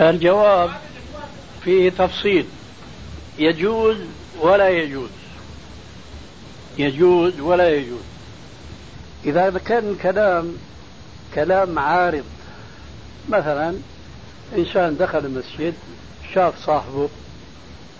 [0.00, 0.70] الجواب
[1.64, 2.46] فيه تفصيل.
[3.38, 3.96] يجوز
[4.40, 5.10] ولا يجوز.
[6.78, 8.02] يجوز ولا يجوز.
[9.24, 10.56] إذا كان الكلام
[11.34, 12.24] كلام عارض
[13.28, 13.74] مثلا
[14.56, 15.74] إنسان دخل المسجد
[16.34, 17.08] شاف صاحبه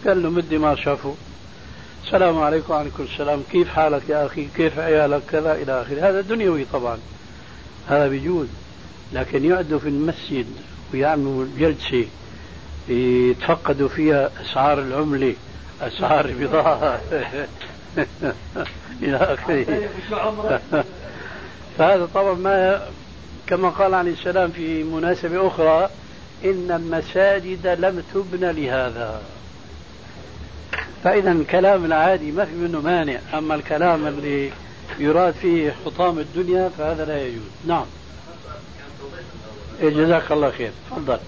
[0.07, 1.15] قال له مدي ما شافه.
[2.05, 3.43] السلام عليكم وعليكم السلام.
[3.53, 6.09] كيف حالك يا أخي؟ كيف عيالك؟ كذا إلى آخره.
[6.09, 6.99] هذا دنيوي طبعا.
[7.89, 8.47] هذا بيجوز
[9.13, 10.47] لكن يقعدوا في المسجد
[10.95, 12.05] ويعملوا جلسة
[12.89, 15.35] يتفقدوا فيها أسعار العملة
[15.83, 17.01] أسعار البضاعة
[19.03, 19.89] إلى آخره.
[21.79, 22.83] فهذا طبعا ما
[23.49, 25.91] كما قال عليه السلام في مناسبة أخرى
[26.45, 29.23] إن المساجد لم تبنى لهذا.
[31.05, 34.53] فإذا الكلام العادي ما في منه مانع أما الكلام اللي
[34.99, 37.51] يراد فيه حطام الدنيا فهذا لا يجوز.
[37.67, 37.87] نعم.
[39.81, 40.73] إيه جزاك الله خير.
[40.91, 41.19] تفضل.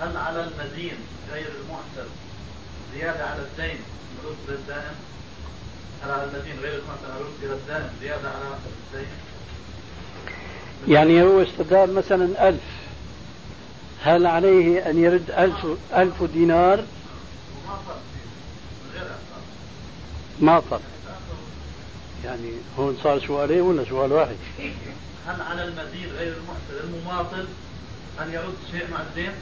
[0.00, 0.96] هل على المدين
[1.32, 2.10] غير المحسن
[2.94, 3.78] زيادة على الدين
[4.24, 4.94] نرد الدائم
[6.02, 6.28] على
[6.62, 6.80] غير
[8.00, 8.58] زيادة على
[10.88, 12.62] يعني هو استدار مثلا ألف.
[14.02, 16.84] هل عليه أن يرد ألف, ألف دينار؟
[20.40, 20.80] ما طلب
[22.24, 24.36] يعني هون صار سؤالين ولا سؤال واحد؟
[25.26, 27.46] هل على المدين غير المحسن المماطل
[28.20, 29.32] أن يرد شيء مع الدين؟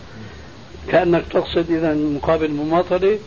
[0.89, 3.19] كأنك تقصد إذا مقابل المماطلة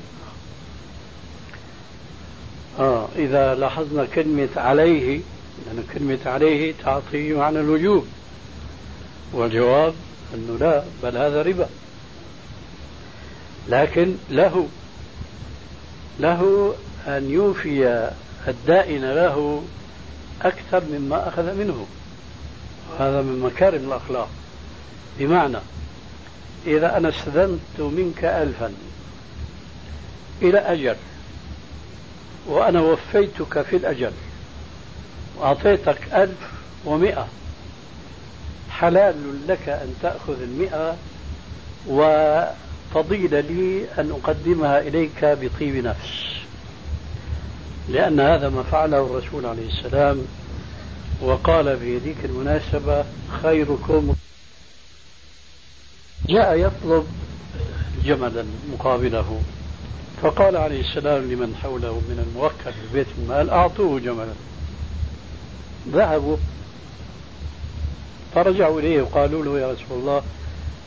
[2.80, 5.22] آه إذا لاحظنا كلمة عليه
[5.66, 8.08] لأن كلمة عليه تعطي معنى الوجوب.
[9.34, 9.94] والجواب
[10.34, 11.70] أنه لا بل هذا ربا.
[13.70, 14.68] لكن له
[16.20, 16.74] له
[17.08, 18.10] أن يوفي
[18.48, 19.64] الدائن له
[20.42, 21.86] أكثر مما أخذ منه.
[23.00, 24.30] هذا من مكارم الأخلاق.
[25.20, 25.58] بمعنى
[26.68, 28.74] إذا أنا استدنت منك ألفا
[30.42, 30.96] إلى أجل
[32.50, 34.12] وأنا وفيتك في الأجل.
[35.38, 36.38] وأعطيتك ألف
[36.86, 37.28] ومئة.
[38.70, 40.98] حلال لك أن تأخذ المئة
[41.88, 46.30] وفضيل لي أن أقدمها إليك بطيب نفس.
[47.90, 50.26] لأن هذا ما فعله الرسول عليه السلام
[51.22, 53.06] وقال في ذيك المناسبة
[53.42, 54.16] خيركم.
[56.28, 57.08] جاء يطلب
[58.06, 59.42] جملا مقابله.
[60.22, 64.34] فقال عليه السلام لمن حوله من الموكل في بيت المال أعطوه جملا؟
[65.88, 66.38] ذهبوا
[68.36, 70.22] فرجعوا إليه وقالوا له يا رسول الله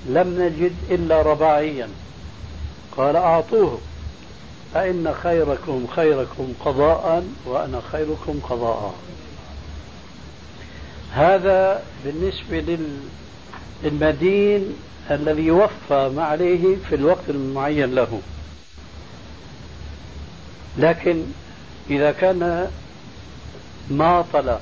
[0.07, 1.89] لم نجد إلا رباعيا.
[2.97, 3.79] قال أعطوه
[4.75, 8.95] فإن خيركم خيركم قضاء وأنا خيركم قضاء.
[11.13, 12.79] هذا بالنسبة
[13.85, 14.77] للمدين
[15.11, 18.21] الذي وفى ما عليه في الوقت المعين له.
[20.79, 21.23] لكن
[21.91, 22.71] إذا كان
[23.91, 24.59] ماطل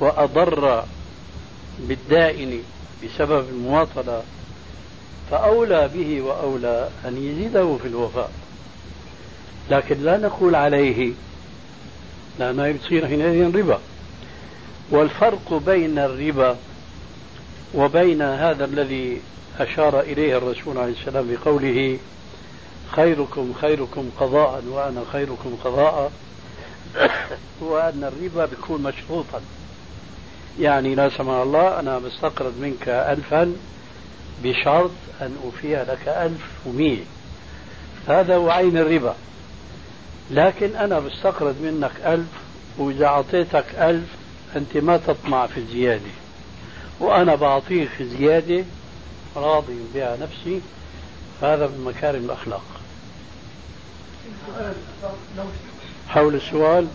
[0.00, 0.84] وأضر
[1.78, 2.62] بالدائن
[3.04, 4.22] بسبب المواطلة
[5.30, 8.30] فأولى به وأولى أن يزيده في الوفاء.
[9.70, 11.12] لكن لا نقول عليه
[12.38, 13.78] لأنه يصير حينئذ ربا.
[14.90, 16.56] والفرق بين الربا
[17.74, 19.20] وبين هذا الذي
[19.58, 21.98] أشار إليه الرسول عليه السلام بقوله
[22.92, 26.12] خيركم خيركم قضاء وأنا خيركم قضاء.
[27.62, 29.40] هو أن الربا بيكون مشروطا.
[30.60, 33.52] يعني لا سمح الله أنا بستقرض منك ألفا
[34.44, 37.04] بشرط أن أوفي لك ألف ومية.
[38.08, 39.14] هذا هو عين الربا.
[40.30, 42.28] لكن أنا بستقرض منك ألف
[42.78, 44.08] وإذا أعطيتك ألف
[44.56, 46.10] أنت ما تطمع في الزيادة.
[47.00, 48.64] وأنا بعطيك زيادة
[49.36, 50.60] راضي بها نفسي
[51.42, 52.62] هذا من مكارم الأخلاق
[56.08, 56.86] حول السؤال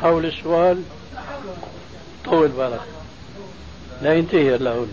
[0.00, 0.82] حول السؤال
[2.24, 2.80] طول بالك
[4.02, 4.84] لا ينتهي إلا هو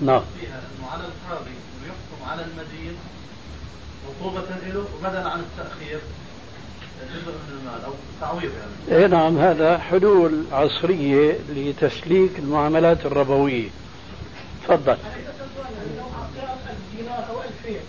[0.00, 0.22] نعم
[0.92, 1.50] على القاضي
[1.86, 2.96] يحكم على المدين
[4.08, 6.00] عقوبة له بدلا عن التأخير
[7.14, 9.00] جزء من المال أو تعويض يعني.
[9.00, 13.68] إيه نعم هذا حلول عصرية لتسليك المعاملات الربوية.
[14.64, 14.96] تفضل.
[16.96, 17.80] دينار أو 2000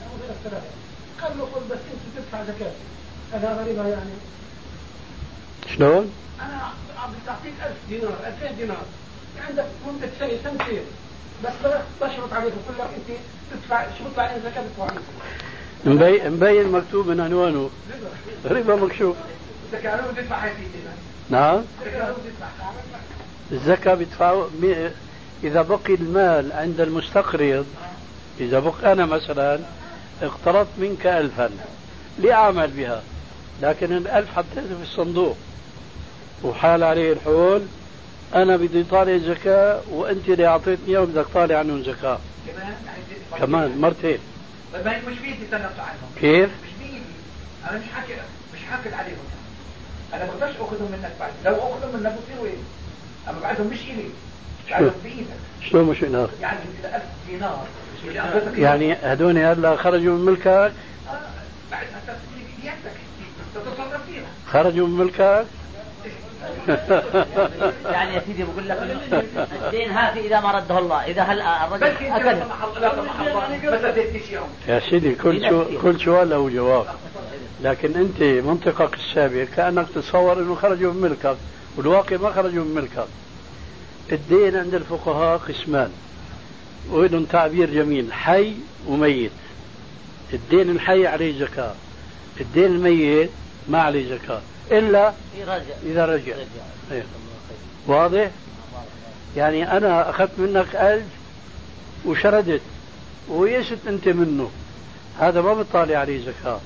[0.50, 0.88] 3000
[1.22, 2.72] قال له قل بس أنت تدفع زكاة
[3.34, 4.10] هذا غريبة يعني.
[5.76, 6.74] شلون؟ أنا
[7.28, 8.86] بعطيك 1000 دينار 2000 دينار.
[9.50, 10.82] عندك مدة سنة سنتين.
[11.44, 11.52] بس
[12.02, 13.18] بشرط عليك بقول لك أنت
[13.52, 14.88] تدفع شرط عليك زكاة تدفع
[15.86, 17.70] مبين مبين مكتوب من عنوانه.
[18.46, 18.76] ربا.
[18.76, 19.16] مكشوف.
[21.30, 21.64] نعم.
[23.52, 24.48] الزكاة بيدفعوا
[25.44, 27.66] إذا بقي المال عند المستقرض
[28.40, 29.60] إذا بقي أنا مثلا
[30.22, 31.50] اقترضت منك ألفا.
[32.20, 33.04] لأعمل بها؟
[33.62, 35.38] لكن الألف حطيته في الصندوق.
[36.44, 37.62] وحال عليه الحول
[38.36, 42.20] أنا بدي طالع زكاة وأنت اللي أعطيتني إياه بدك طالع عنهم زكاة.
[43.38, 44.20] كمان مرتين.
[44.74, 46.10] ما هي مش بيدي تنقل عنهم.
[46.20, 47.02] كيف؟ مش بيدي.
[47.70, 48.14] أنا مش حاكي
[48.54, 49.18] مش حاكي عليهم.
[50.14, 51.32] أنا ما بقدرش أخذهم منك بعد.
[51.46, 52.58] لو أخذهم منك بصيروا إيه؟
[53.30, 54.10] أما بعدهم مش إلي.
[54.72, 55.28] بعدهم بإيدك.
[55.70, 57.68] شلون مش هناك؟ يعني إذا 1000 دينار
[58.58, 60.72] يعني هدول هلا خرجوا من ملكك؟
[64.52, 65.46] خرجوا من ملكك؟
[67.86, 68.98] يعني يا سيدي بقول لك
[69.66, 72.38] الدين هذه إذا ما رده الله إذا هل الرجل أكل؟
[74.68, 76.86] يا سيدي كل شو كل سؤال له جواب.
[77.62, 81.38] لكن أنت منطقك السابق كأنك تتصور إنه خرجوا من ملكك
[81.78, 83.08] والواقع ما خرجوا من ملكك.
[84.12, 85.92] الدين عند الفقهاء قسمان.
[86.90, 88.14] ولهم تعبير جميل.
[88.14, 88.54] حي
[88.88, 89.32] وميت.
[90.34, 91.74] الدين الحي عليه زكاة.
[92.42, 93.30] الدين الميت
[93.70, 94.42] ما عليه زكاة.
[94.72, 95.14] إلا
[95.86, 96.34] إذا رجع.
[96.92, 97.04] إيه.
[97.88, 98.32] واضح؟
[99.38, 101.06] يعني أنا أخذت منك ألف
[102.06, 102.62] وشردت.
[103.30, 104.52] ويست أنت منه.
[105.20, 106.60] هذا ما بتطالع عليه زكاة.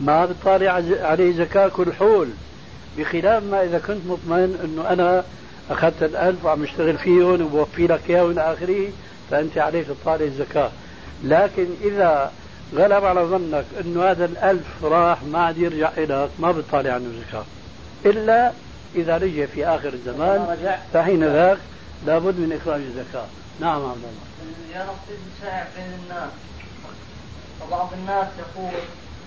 [0.00, 2.28] ما بتطالع عليه زكاة كل حول.
[2.98, 5.24] بخلاف ما إذا كنت مطمئن أنه أنا
[5.70, 8.88] أخذت الألف وعم أشتغل فيهم وبوفي لك إياه إلى آخره
[9.30, 10.70] فأنت عليك تطالع الزكاة.
[11.24, 12.32] لكن إذا
[12.74, 17.44] غلب على ظنك أنه هذا الألف راح ما عاد يرجع إليك ما بتطالع عنه زكاة
[18.06, 18.52] إلا
[18.94, 20.56] إذا رجع في آخر الزمان
[20.92, 21.58] فحين ذاك
[22.06, 23.26] لابد من إخراج الزكاة.
[23.60, 24.78] نعم عبد الله.
[24.78, 26.30] يا نصيب شائع بين الناس.
[27.62, 28.80] وبعض الناس يقول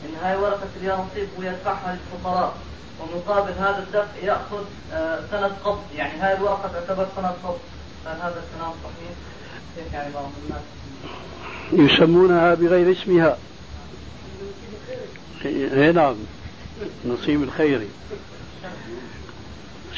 [0.05, 2.53] إن هاي ورقة اليا نصيب ويدفعها للفقراء
[2.99, 5.83] ومقابل هذا الدفع يأخذ آه، سند قبض.
[5.95, 7.59] يعني هاي الورقة تعتبر سند قبض.
[8.05, 9.15] هل هذا الكلام صحيح؟
[11.73, 13.37] يسمونها بغير اسمها.
[15.45, 16.15] اي نعم.
[17.05, 17.87] نصيب الخيري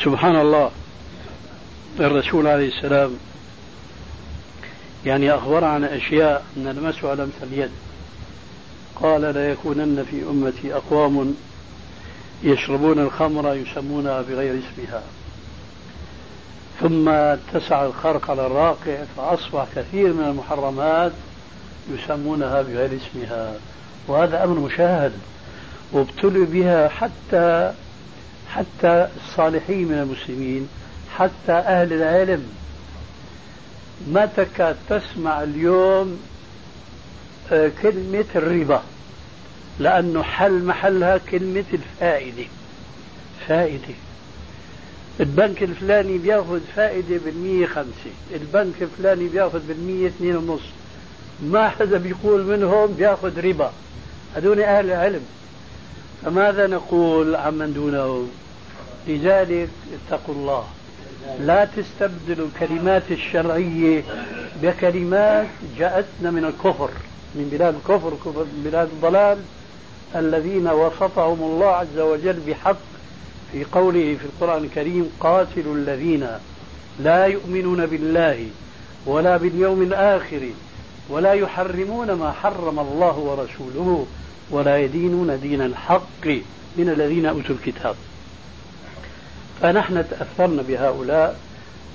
[0.03, 0.71] سبحان الله.
[1.99, 3.17] الرسول عليه السلام
[5.05, 7.71] يعني أخبر عن أشياء نلمسها لمس اليد.
[8.95, 11.35] قال لا يكونن في أمتي أقوام
[12.43, 15.03] يشربون الخمر يسمونها بغير اسمها.
[16.83, 21.11] ثم اتسع الخرق على الراقع فأصبح كثير من المحرمات
[21.91, 23.53] يسمونها بغير اسمها.
[24.07, 25.11] وهذا أمر مشاهد
[25.91, 27.73] وابتلوا بها حتى
[28.49, 30.69] حتى الصالحين من المسلمين
[31.17, 32.45] حتى أهل العلم.
[34.07, 36.19] ما تكاد تسمع اليوم
[37.51, 38.81] آه، كلمة الربا
[39.79, 42.45] لأنه حل محلها كلمة الفائدة.
[43.47, 43.93] فائدة.
[45.19, 48.11] البنك الفلاني بياخذ فائدة بالمية خمسة.
[48.33, 50.61] البنك الفلاني بياخذ بالمية اثنين ونص.
[51.43, 53.71] ما حدا بيقول منهم بياخذ ربا.
[54.35, 55.21] هذول أهل العلم
[56.25, 58.29] فماذا نقول عمن دونهم
[59.07, 59.69] لذلك
[60.07, 60.63] اتقوا الله.
[61.39, 64.03] لا تستبدلوا الكلمات الشرعية
[64.61, 65.47] بكلمات
[65.77, 66.89] جاءتنا من الكفر
[67.35, 69.37] من بلاد الكفر كفر من بلاد الضلال
[70.15, 72.92] الذين وصفهم الله عز وجل بحق
[73.53, 76.27] في قوله في القرآن الكريم قاتلوا الذين
[76.99, 78.47] لا يؤمنون بالله
[79.05, 80.49] ولا باليوم الآخر
[81.09, 84.05] ولا يحرمون ما حرم الله ورسوله
[84.49, 86.25] ولا يدينون دين الحق
[86.77, 87.95] من الذين أوتوا الكتاب.
[89.61, 91.39] فنحن تأثرنا بهؤلاء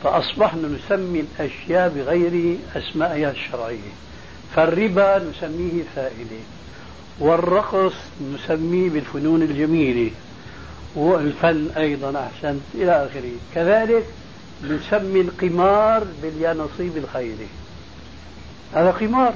[0.05, 3.93] فأصبحنا نسمي الأشياء بغير أسمائها الشرعية.
[4.57, 6.43] فالربا نسميه فائدة
[7.21, 7.95] والرقص
[8.35, 10.11] نسميه بالفنون الجميلة.
[10.95, 13.33] والفن أيضا أحسنت إلى آخره.
[13.55, 14.07] كذلك
[14.65, 17.49] نسمي القمار باليانصيب الخيري.
[18.75, 19.35] هذا قمار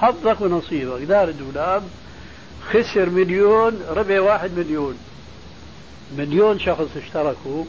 [0.00, 1.02] حظك ونصيبك.
[1.02, 1.82] دار الدولاب
[2.70, 4.98] خسر مليون ربع واحد مليون.
[6.18, 7.64] مليون شخص اشتركوا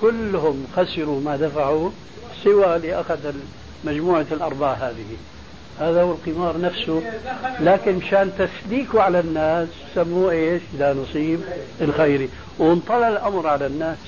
[0.00, 1.90] كلهم خسروا ما دفعوا
[2.44, 3.32] سوى اللي أخذ
[3.84, 5.16] مجموعة الأرباح هذه.
[5.80, 7.02] هذا هو القمار نفسه
[7.60, 11.40] لكن مشان تسليكه على الناس سموه إيش؟ لا نصيب
[11.80, 13.98] الخيري وانطلى الأمر على الناس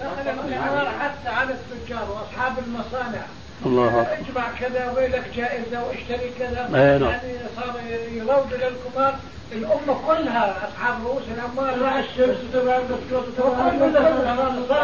[0.00, 3.22] دخل القمار حتى على التجار وأصحاب المصانع
[3.66, 6.74] الله اجمع كذا ويلك جائزة واشتري كذا نعم.
[6.74, 7.74] يعني صار
[8.12, 9.14] يروج للكبار
[9.52, 13.24] الأمة كلها أصحاب رؤوس الأموال راح الشمس تبع الدكتور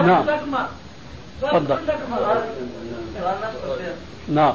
[0.07, 0.27] نعم.
[0.27, 1.77] صار تفضل.
[1.77, 2.45] كلها قمار.
[3.21, 3.95] سؤال نفسه شيخ.
[4.29, 4.55] نعم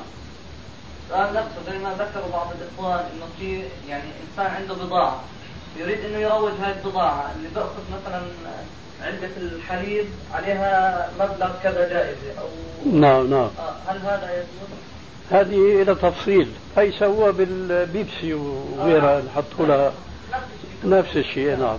[1.09, 5.19] سؤال نفسه زي ما ذكروا بعض الإخوان إنه في يعني إنسان عنده بضاعة
[5.77, 8.21] يريد إنه يروج هذه البضاعة اللي بياخذ مثلا
[9.03, 12.47] علبه الحليب عليها مبلغ كذا جائزة أو
[12.91, 13.49] نعم نعم.
[13.59, 14.79] آه، هل هذا يجوز؟
[15.31, 16.47] هذه إلى تفصيل.
[16.77, 19.93] هي سووها بالبيبسي وغيرها نحطوا لها.
[20.83, 21.57] نفس الشيء.
[21.57, 21.77] نعم.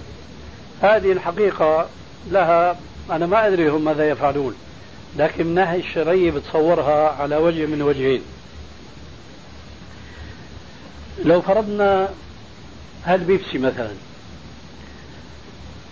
[0.83, 1.87] هذه الحقيقة
[2.31, 2.77] لها
[3.11, 4.55] أنا ما أدري هم ماذا يفعلون
[5.17, 8.23] لكن من الناحية الشرعية بتصورها على وجه من وجهين.
[11.25, 12.09] لو فرضنا
[13.05, 13.95] هالبيبسي مثلا.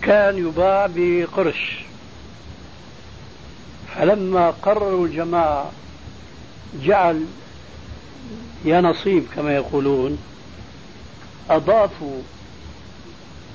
[0.03, 1.79] كان يباع بقرش.
[3.95, 5.71] فلما قرروا الجماعة
[6.83, 7.25] جعل
[8.65, 10.19] يا نصيب كما يقولون
[11.51, 12.23] أضافوا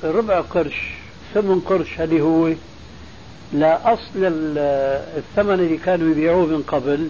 [0.04, 0.92] ربع قرش
[1.34, 2.54] ثمن قرش اللي هو
[3.54, 4.24] لا أصل
[5.18, 7.08] الثمن اللي كانوا يبيعوه من قبل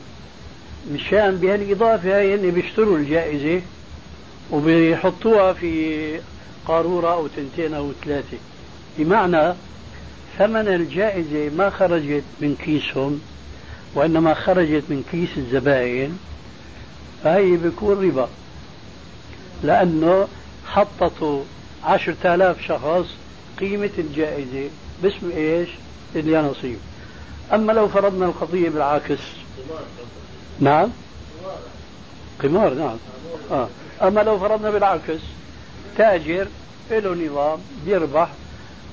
[0.91, 3.61] مشان بهالإضافة هاي إن بيشتروا الجائزة.
[4.52, 6.20] وبيحطوها في
[6.68, 8.38] قارورة أو تنتين أو ثلاثة.
[8.98, 9.54] بمعنى
[10.38, 13.22] ثمن الجائزة ما خرجت من كيسهم
[13.96, 16.18] وإنما خرجت من كيس الزبائن.
[17.24, 18.30] فهي بيكون ربا
[19.64, 20.28] لأنه
[20.68, 21.44] حطته
[21.84, 23.06] عشرة آلاف شخص
[23.60, 24.70] قيمة الجائزة
[25.04, 25.70] باسم إيش؟
[26.16, 26.78] اللي نصيب.
[27.54, 29.20] أما لو فرضنا القضية بالعكس.
[30.60, 30.89] نعم.
[32.44, 32.74] قمار.
[32.74, 32.98] نعم.
[33.52, 33.68] آه.
[34.02, 35.22] أما لو فرضنا بالعكس
[35.98, 36.48] تاجر
[36.91, 38.30] له نظام بيربح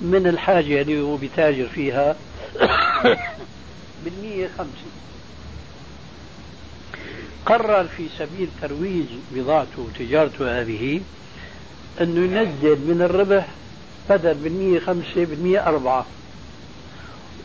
[0.01, 2.17] من الحاجة اللي هو بيتاجر فيها
[4.05, 4.91] بالمية خمسة.
[7.47, 11.01] قرر في سبيل ترويج بضاعته وتجارته هذه
[12.01, 13.47] أنه ينزل من الربح
[14.11, 16.07] بدل بالمية خمسة بالمية أربعة.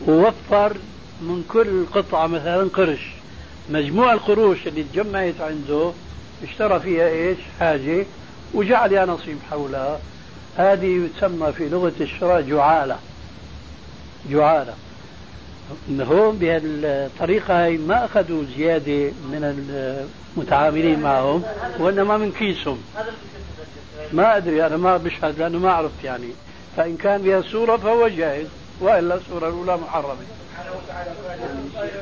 [0.06, 0.76] ووفر
[1.20, 3.10] من كل قطعة مثلا قرش.
[3.70, 5.92] مجموع القروش اللي تجمعت عنده
[6.42, 8.06] اشترى فيها إيش؟ حاجة.
[8.54, 9.98] وجعل نصيب حولها.
[10.56, 12.96] هذه تسمى في لغة الشراء جعالة.
[14.30, 14.74] جعالة.
[15.90, 19.56] هون بهالطريقة هي ما أخذوا زيادة من
[20.36, 21.42] المتعاملين معهم
[21.78, 22.78] وإنما من كيسهم.
[24.12, 26.28] ما أدري أنا ما بشهد لأنه ما عرفت يعني.
[26.76, 28.48] فإن كان بها صورة فهو جائز
[28.80, 30.16] وإلا الصورة الأولى محرمة.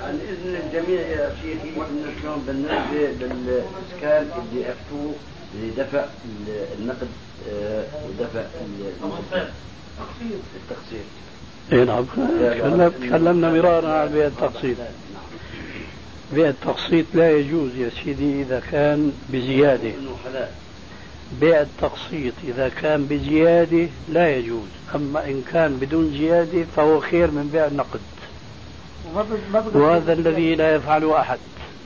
[0.08, 5.14] اذن الجميع يا شيخي انه شلون بالنسبة بالاسكان اللي افتوه
[5.62, 6.04] لدفع
[6.78, 7.08] النقد
[7.50, 8.42] آه، ودفع
[10.56, 11.04] التقسيط
[11.72, 12.04] إي نعم.
[12.88, 14.76] تكلمنا مرارا عن بيع التقسيط
[16.32, 19.92] بيع التقسيط لا يجوز يا سيدي إذا كان بزيادة.
[21.40, 24.68] بيع التقسيط إذا كان بزيادة لا يجوز.
[24.94, 28.00] أما إن كان بدون زيادة فهو خير من بيع النقد.
[29.74, 31.38] وهذا الذي لا يفعله أحد.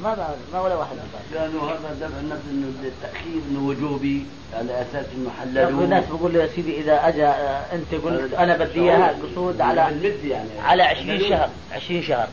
[0.02, 0.96] ما بعرف ما ولا واحد.
[1.32, 6.42] لأنه هذا دفع النقد إنه التاخير انه وجوبي على أساس إنه حللوه الناس بقول له
[6.42, 7.26] يا سيدي إذا اجى
[7.72, 9.80] أنت قلت أنا بدي إياها قصود على
[10.24, 10.48] يعني.
[10.64, 12.28] على 20 شهر 20 شهر.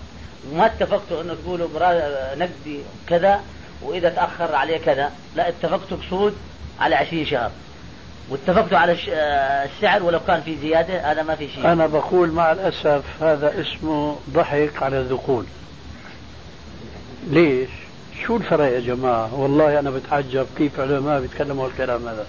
[0.51, 1.67] وما اتفقتوا إنه تقولوا
[2.35, 3.41] نقدي كذا
[3.81, 5.11] وإذا تأخر عليه كذا.
[5.35, 6.37] لا اتفقتوا قصود
[6.79, 7.51] على 20 شهر.
[8.29, 8.97] واتفقتوا على
[9.65, 14.17] السعر ولو كان في زيادة هذا ما في شيء أنا بقول مع الأسف هذا اسمه
[14.29, 15.47] ضحك على الذقون
[17.27, 17.69] ليش؟
[18.25, 22.27] شو الفرق يا جماعة؟ والله أنا بتعجب كيف علماء بيتكلموا الكلام هذا.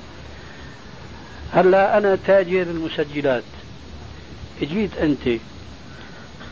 [1.52, 3.42] هلا أنا تاجر المسجلات.
[4.62, 5.28] اجيت أنت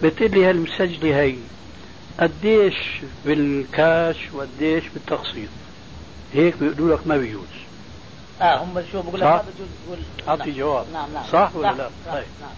[0.02, 1.34] بتقول لي هالمسجلة هي
[2.20, 2.74] قديش
[3.26, 5.48] بالكاش وقديش بالتقسيط؟
[6.34, 7.63] هيك بيقولوا لك ما بيجوز.
[8.42, 10.86] آه هم شو بقول لك ما بجوز تقول اعطي جواب.
[10.92, 11.24] نعم نعم.
[11.32, 12.24] صح ولا لا؟ طيب.
[12.40, 12.50] نعم.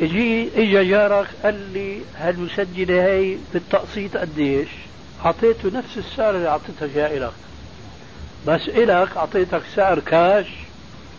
[0.00, 4.68] إجي اجى جارك قال لي هالمسجله هي بالتقسيط قديش؟
[5.24, 7.32] أعطيته نفس السعر اللي اعطيتك اياه لك
[8.46, 10.46] بس إلك أعطيتك سعر كاش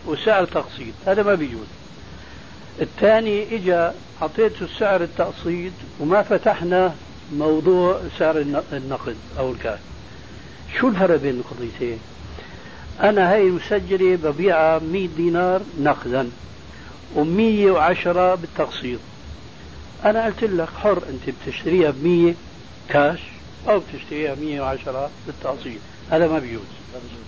[0.06, 0.94] وسعر تقسيط.
[1.06, 1.66] هذا ما بيجوز.
[2.80, 3.90] الثاني اجى
[4.22, 6.94] أعطيته سعر التقسيط وما فتحنا
[7.32, 8.38] موضوع سعر
[8.72, 9.78] النقد أو الكاش.
[10.78, 11.98] شو الفرق بين القضيتين؟
[13.00, 16.30] أنا هاي المسجلة ببيعها 100 دينار نقدا
[17.16, 19.00] و110 بالتقسيط.
[20.04, 22.34] أنا قلت لك حر أنت بتشتريها ب 100
[22.88, 23.18] كاش
[23.68, 25.80] أو بتشتريها ب 110 بالتقسيط.
[26.10, 26.62] هذا ما بيجوز.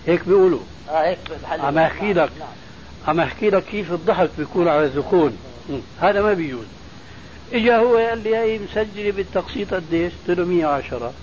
[0.07, 0.59] هيك بيقولوا.
[0.89, 2.29] آه هيك عم أحكي لك.
[2.39, 2.49] نعم.
[3.07, 5.37] عم أحكي لك كيف الضحك بيكون على الذقون.
[6.01, 6.65] هذا ما بيجوز.
[7.53, 11.13] إجا هو قال لي هي مسجلة بالتقسيط قديش؟ قلت له 110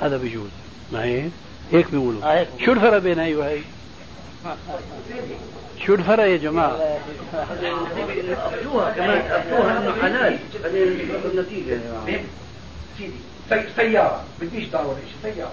[0.00, 0.50] هذا بيجوز.
[0.92, 1.30] ما هيك؟
[1.72, 2.22] هيك بيقولوا.
[2.24, 3.60] آه هيك شو الفرق بين هي وهي؟
[5.86, 6.98] شو الفرق يا جماعة؟
[8.32, 10.38] أفتوها كمان أفتوها إنه حلال
[11.24, 11.78] النتيجة
[12.98, 15.52] سيدي سيارة بديش دار ولا شيء سيارة.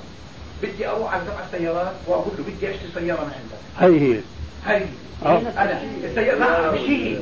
[0.64, 3.60] بدي أروح على جمع السيارات وأقول له بدي أشتري سيارة من عندك.
[3.80, 4.22] هي.
[4.66, 4.86] هي.
[5.26, 5.82] هي أنا.
[6.04, 7.18] السيارة مش هي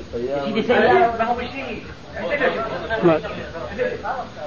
[0.46, 1.18] سيدي سيارة.
[1.18, 1.78] ما هو مش هي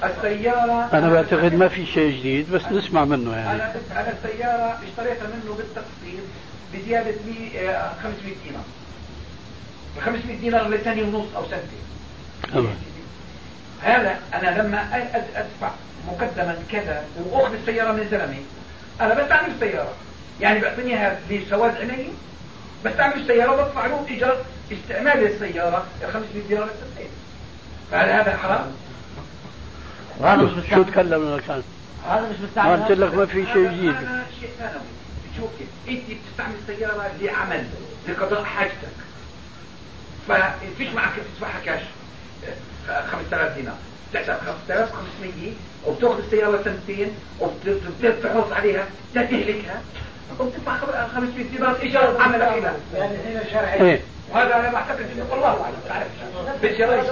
[0.04, 0.88] السيارة.
[0.92, 3.50] أنا بعتقد ما في شيء جديد بس نسمع منه يعني.
[3.50, 6.24] أنا أنا السيارة اشتريتها منه بالتقسيط.
[6.74, 7.14] بزيادة
[8.02, 8.64] 500 دينار.
[10.04, 11.82] 500 دينار لسنة ونص أو سنتين
[12.52, 12.76] تمام.
[13.82, 15.70] هذا أنا لما أدفع
[16.08, 18.38] مقدما كذا وأخذ السيارة من زلمة
[19.00, 19.92] أنا بستعمل السيارة
[20.40, 22.08] يعني بيعطيني هذا لسواد عيني
[22.84, 24.36] بستعمل السيارة وبدفع له إيجار
[24.72, 27.10] استعمال السيارة 500 دينار للسنتين
[27.90, 28.72] فهل هذا حرام؟
[30.70, 31.62] شو تكلم كان؟
[32.08, 32.82] هذا مش مستعمل.
[32.82, 34.82] قلت لك ما في شيء جديد هذا شيء ثانوي.
[35.58, 37.64] شوفي انت بتستعمل السياره لعمل
[38.08, 38.96] لقضاء حاجتك.
[40.28, 41.82] ففيش معك تدفعها كاش
[43.10, 43.76] 5000 دينار.
[44.12, 44.32] تحسب
[44.68, 45.52] 5500
[45.86, 49.82] وبتاخذ السيارة سنتين وبتحرص عليها لا تهلكها
[50.40, 50.76] وبتدفع
[51.08, 52.72] 500 دينار إيجار عملك إلى.
[52.94, 53.80] يعني هنا شرعي.
[53.80, 54.00] إيه.
[54.30, 56.06] وهذا أنا بعتقد إنه والله أعلم
[56.62, 57.04] بالجرايد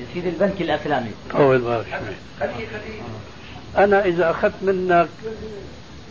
[0.00, 1.10] يا سيدي البنك الإسلامي.
[1.30, 1.86] طول بالك
[2.40, 3.02] خليه خليه.
[3.84, 5.08] أنا إذا أخذت منك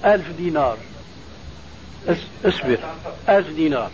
[0.06, 0.78] ألف دينار.
[2.46, 2.78] اصبر.
[3.30, 3.90] ألف دينار.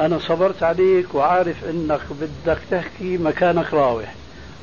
[0.00, 4.14] أنا صبرت عليك وعارف إنك بدك تحكي مكانك راوح.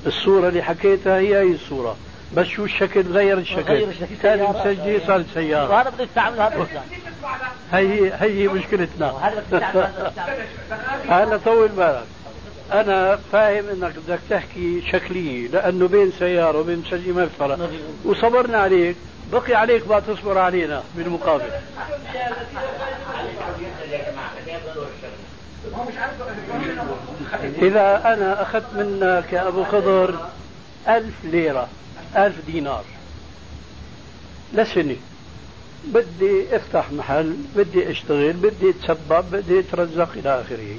[0.05, 1.95] الصورة اللي حكيتها هي هي الصورة.
[2.35, 3.73] بس شو الشكل؟ غير الشكل.
[3.73, 4.15] غير الشكل.
[4.23, 5.69] كان مسجل صارت سيارة.
[5.69, 6.67] وهذا بده يستعمل هذا
[7.71, 9.31] هي هي مشكلتنا.
[11.09, 12.05] هلا طول بالك.
[12.71, 17.69] أنا فاهم إنك بدك تحكي شكلية لأنه بين سيارة وبين مسجل ما في فرق.
[18.05, 18.95] وصبرنا عليك.
[19.31, 21.49] بقي عليك بقى تصبر علينا بالمقابل
[27.61, 30.15] إذا أنا أخذت منك يا أبو خضر
[30.87, 31.67] ألف ليرة
[32.17, 32.83] ألف دينار.
[34.53, 34.95] لسنه
[35.85, 40.75] بدي أفتح محل بدي أشتغل بدي أتسبب بدي أترزق إلى آخره.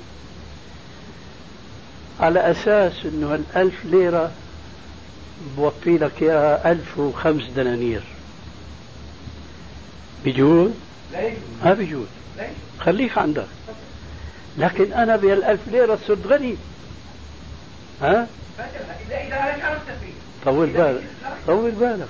[2.20, 4.30] على أساس إنه الألف ليرة
[5.56, 8.02] بوفي لك إياها ألف وخمس دنانير.
[10.24, 10.70] بيجوز؟
[11.64, 12.06] ما بيجوز؟
[12.80, 13.46] خليك عندك.
[14.58, 16.56] لكن أنا بهالألف ليرة صرت غني.
[18.02, 18.26] ها؟
[20.44, 21.02] طول بالك.
[21.46, 22.08] طول بالك.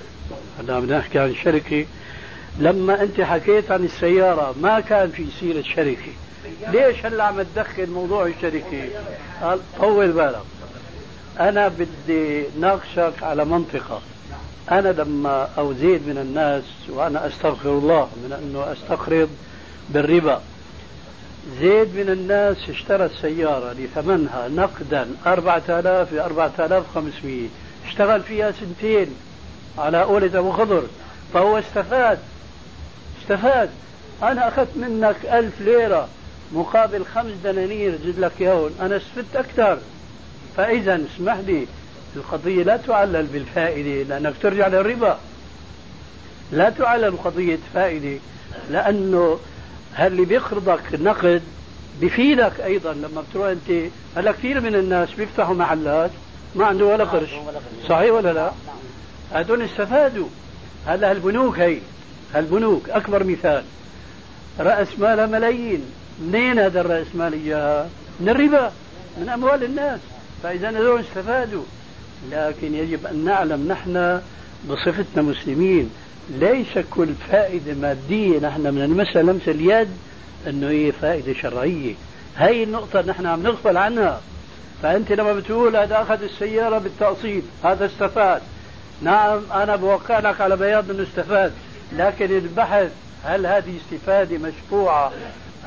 [0.59, 1.85] أنا بدنا نحكي عن شركة
[2.59, 6.11] لما أنت حكيت عن السيارة ما كان في سيرة شركة
[6.67, 8.89] ليش هلأ عم تدخل موضوع الشركة
[9.41, 10.43] قال طول بالك.
[11.39, 14.01] أنا بدي ناقشك على منطقة.
[14.71, 19.29] أنا لما أو زيد من الناس وأنا أستغفر الله من أنه استقرض
[19.89, 20.41] بالربا.
[21.59, 27.47] زيد من الناس اشترى السيارة لثمنها نقدا 4000 ل 4500
[27.87, 29.07] اشتغل فيها سنتين
[29.77, 30.83] على قولة أبو خضر
[31.33, 32.19] فهو استفاد.
[33.21, 33.69] استفاد.
[34.23, 36.07] أنا أخذت منك ألف ليرة
[36.53, 38.69] مقابل خمس دنانير زد لك يوم.
[38.81, 39.77] أنا استفدت أكثر.
[40.57, 41.67] فإذا اسمح لي
[42.15, 45.19] القضية لا تعلل بالفائدة لأنك ترجع للربا.
[46.51, 48.19] لا تعلل قضية فائدة
[48.71, 49.39] لأنه
[49.99, 51.41] اللي بيقرضك نقد
[52.01, 52.93] بفيدك أيضا.
[52.93, 56.11] لما بتروح أنت هلأ كثير من الناس بيفتحوا محلات
[56.55, 57.29] ما عنده ولا قرش.
[57.89, 58.51] صحيح ولا لا؟
[59.33, 60.27] هذول استفادوا.
[60.87, 61.77] هلأ هالبنوك هي
[62.33, 63.63] هالبنوك أكبر مثال.
[64.59, 65.85] رأس مالها ملايين.
[66.21, 67.89] منين هذا الرأس مال؟ إياها؟
[68.19, 68.71] من الربا
[69.17, 69.99] من أموال الناس.
[70.43, 71.63] فإذا هذول استفادوا.
[72.29, 74.21] لكن يجب أن نعلم نحن
[74.69, 75.89] بصفتنا مسلمين.
[76.29, 79.87] ليس كل فائدة مادية نحن من المسألة لمس اليد
[80.47, 81.93] أنه هي فائدة شرعية.
[82.37, 84.21] هاي النقطة نحن عم نغفل عنها.
[84.83, 88.41] فأنت لما بتقول هذا أخذ السيارة بالتقسيط هذا استفاد.
[89.01, 91.53] نعم أنا بوقع لك على بياض أنه استفاد.
[91.93, 92.91] لكن البحث
[93.23, 95.11] هل هذه استفادة مشروعة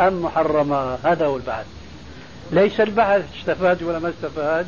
[0.00, 1.66] أم محرمة؟ هذا هو البحث.
[2.52, 4.66] ليس البحث استفاد ولا ما استفاد.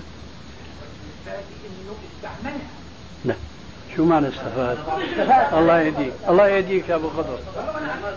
[2.26, 2.66] استعملها
[3.24, 3.34] لا
[3.96, 4.78] شو معنى استفاد؟
[5.52, 6.12] الله يهديك.
[6.28, 7.38] الله يهديك يا أبو خضر.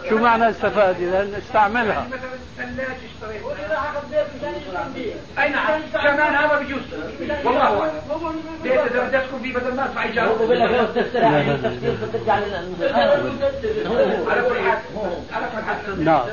[0.09, 2.07] شو معنى استفاد؟ إذا استعملها.
[5.39, 6.81] اي نعم كمان هذا بيجوز
[7.43, 7.91] والله أعلم.
[8.63, 10.87] بيت إذا بدك تكون فيه بدل ما بترجع كل حال
[15.97, 16.23] نعم.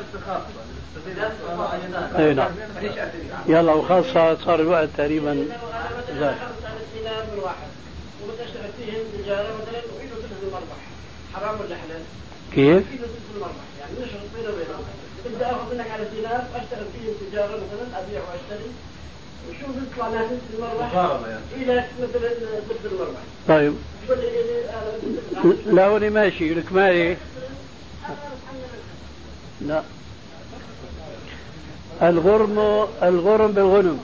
[2.18, 2.50] اي نعم.
[3.46, 5.46] يلا وخاصة صار الوقت تقريبا
[6.20, 6.34] زاد.
[8.22, 10.80] وبتشتغل فيهم تجارة مثلا وإيده ثلث المربح.
[11.34, 12.02] حرام ولا حلال؟
[12.54, 13.64] كيف؟ إيده ثلث المربح.
[13.80, 14.78] يعني نشرب بينه وبينه.
[15.26, 18.70] بدي آخذ منك على دينار وأشتغل فيهم تجارة مثلا أبيع وأشتري.
[19.48, 20.94] وشوف يطلع لها ثلث المربح.
[20.94, 21.42] مقارنة يعني.
[21.56, 22.28] إلى مثلا
[22.68, 23.20] ثلث المربح.
[23.48, 23.74] طيب.
[24.10, 24.66] إيه،
[25.66, 26.54] لا هوني ماشي.
[26.54, 27.16] لك مالي
[29.60, 29.82] لا.
[32.02, 34.00] الغرم الغرم بالغنم.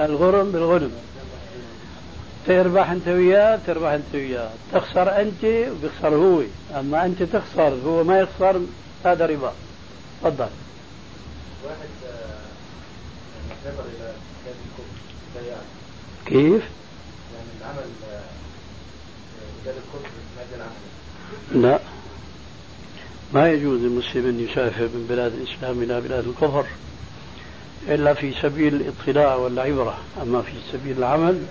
[0.00, 0.92] الغرم بالغنم.
[2.46, 4.50] تربح أنت وياه تربح أنت وياه.
[4.72, 6.42] تخسر أنت وبيخسر هو.
[6.80, 8.60] أما أنت تخسر هو ما يخسر
[9.04, 9.52] هذا ربا.
[10.22, 10.48] تفضل.
[11.64, 12.38] واحد آه،
[13.64, 13.86] إلى الكفر
[16.26, 16.62] كيف؟
[17.34, 18.20] يعني العمل آه،
[19.66, 20.08] الكفر
[20.56, 21.62] العمل.
[21.62, 21.78] لا.
[23.34, 26.66] ما يجوز للمسلم أن يسافر من بلاد الإسلام إلى بلاد الكفر
[27.88, 29.98] إلا في سبيل الاطلاع والعبرة.
[30.22, 31.42] أما في سبيل العمل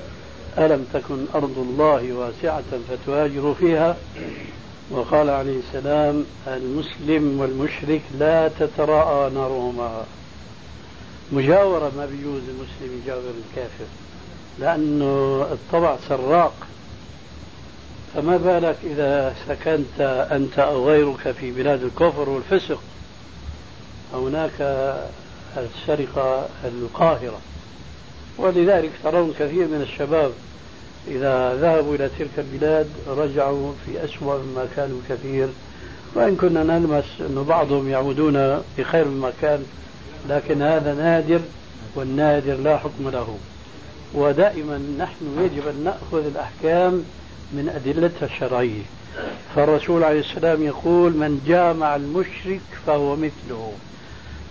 [0.57, 3.97] ألم تكن أرض الله واسعة فتهاجروا فيها؟
[4.91, 10.03] وقال عليه السلام المسلم والمشرك لا تتراءى نارهما
[11.31, 13.85] مجاورة ما بيجوز المسلم يجاور الكافر
[14.59, 16.53] لأنه الطبع سراق.
[18.15, 22.79] فما بالك إذا سكنت أنت أو غيرك في بلاد الكفر والفسق؟
[24.13, 24.61] هناك
[25.57, 27.39] السرقة القاهرة.
[28.37, 30.31] ولذلك ترون كثير من الشباب
[31.07, 35.47] إذا ذهبوا إلى تلك البلاد رجعوا في أسوأ مما كانوا كثير.
[36.15, 39.65] وإن كنا نلمس أن بعضهم يعودون بخير مما كان
[40.29, 41.41] لكن هذا نادر
[41.95, 43.37] والنادر لا حكم له.
[44.13, 47.03] ودائما نحن يجب أن نأخذ الأحكام
[47.53, 48.81] من أدلتها الشرعية.
[49.55, 53.71] فالرسول عليه السلام يقول من جامع المشرك فهو مثله.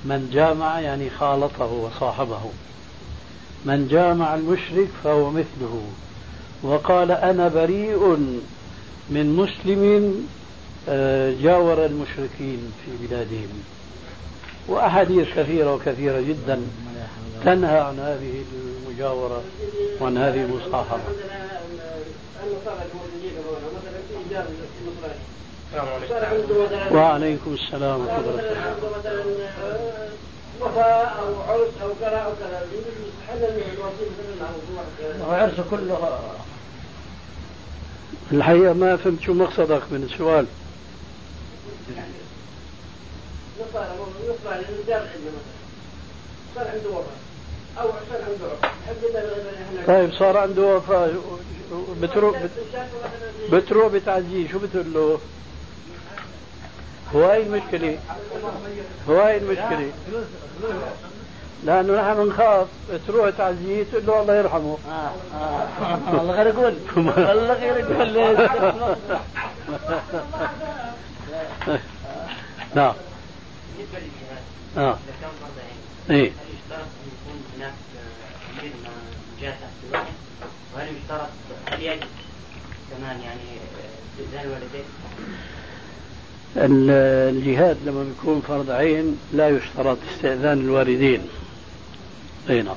[0.05, 2.41] من جامع يعني خالطه وصاحبه.
[3.65, 5.83] من جامع المشرك فهو مثله.
[6.63, 8.17] وقال أنا بريء
[9.11, 10.15] من مسلم
[10.89, 13.63] آه، جاور المشركين في بلادهم.
[14.69, 16.61] وأحاديث كثيرة وكثيرة جدا
[17.45, 18.45] تنهى عن هذه
[18.89, 19.43] المجاورة
[20.01, 21.03] وعن هذه المصاحبة.
[26.93, 28.43] وعليكم السلام ورحمة الله.
[30.61, 32.69] وفاء أو عرس أو كذا أو كذا.
[35.29, 36.21] عرس كله.
[38.33, 40.47] الحقيقة ما فهمت شو مقصدك من السؤال.
[46.55, 47.15] صار عنده وفاة
[47.79, 48.49] أو صار عنده
[49.87, 51.11] طيب صار عنده وفاة
[52.03, 52.43] بتروح
[53.53, 54.49] بتروح بتعزيه.
[54.49, 55.19] شو بتقول له؟
[57.15, 57.99] هو هاي المشكلة؟
[59.09, 59.91] هو هاي المشكلة؟
[61.65, 62.67] لأنه نحن بنخاف
[63.07, 64.79] تروح تعزيه تقول له الله يرحمه.
[64.89, 66.75] آه آه الله غير يقول.
[66.97, 68.37] الله غير يقول.
[72.75, 72.95] نعم.
[74.77, 74.99] آه.
[76.11, 76.31] إيه.
[76.31, 77.73] هل يشترط أن يكون هناك
[78.61, 78.73] أمير
[79.41, 80.07] جهة تحت
[80.75, 81.29] وهل يشترط
[82.91, 83.41] كمان يعني
[84.19, 84.85] استئذان الوالدين؟
[86.57, 91.21] الجهاد لما بيكون فرض عين لا يشترط استئذان الوالدين.
[92.51, 92.77] أي نعم.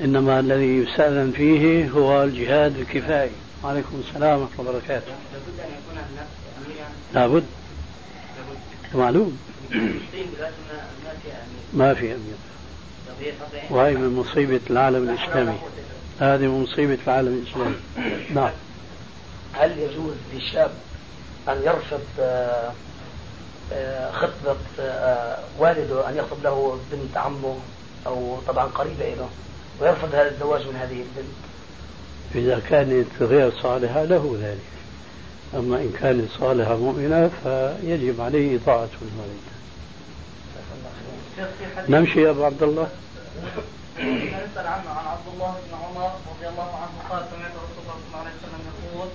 [0.00, 3.30] إنما الذي يستأذن فيه هو الجهاد الكفائي.
[3.64, 5.12] وعليكم السلام ورحمة الله وبركاته.
[5.32, 6.26] لابد ان يكون هناك
[7.14, 7.44] لابد
[8.94, 9.38] معلوم.
[11.74, 12.36] ما في أمير.
[13.70, 15.58] وهي من مصيبة العالم الإسلامي.
[16.20, 17.76] هذه من مصيبة العالم الإسلامي.
[18.34, 18.50] نعم.
[19.52, 20.70] هل يجوز للشاب
[21.48, 22.72] أن يرفض آه،
[23.72, 27.56] آه، خطبة آه، والده أن يخطب له بنت عمه
[28.06, 29.28] أو طبعا قريبة له
[29.80, 31.34] ويرفض هذا الزواج من هذه البنت
[32.34, 34.72] إذا كانت غير صالحة له ذلك
[35.54, 39.52] أما إن كانت صالحة مؤمنة فيجب عليه طاعة الوالد
[41.88, 42.88] نمشي يا أبو عبد الله
[44.92, 48.30] عن عبد الله بن عمر رضي الله عنه قال سمعت رسول الله صلى الله عليه
[48.30, 49.08] وسلم يقول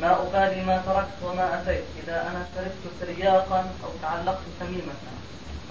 [0.00, 1.84] ما أبالي ما تركت وما أتيت.
[2.04, 4.94] إذا أنا تركت ترياقا أو تعلقت تميمة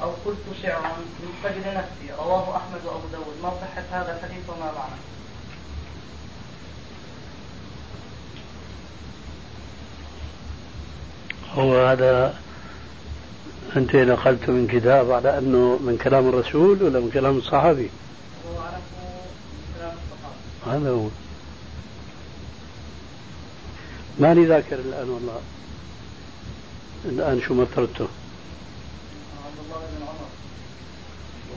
[0.02, 2.14] أو قلت شعرا من فجر نفسي.
[2.20, 3.36] رواه أحمد وأبو داود.
[3.44, 5.02] ما صحة هذا الحديث وما معنى؟
[11.56, 12.36] هو هذا
[13.76, 17.90] أنت نقلت من كتاب على أنه من كلام الرسول ولا من كلام الصحابي؟
[18.48, 20.84] هو من كلام الصحابي.
[20.84, 21.08] هذا هو.
[24.20, 25.42] ماني ذاكر الآن والله.
[27.06, 28.08] الآن شو مثلته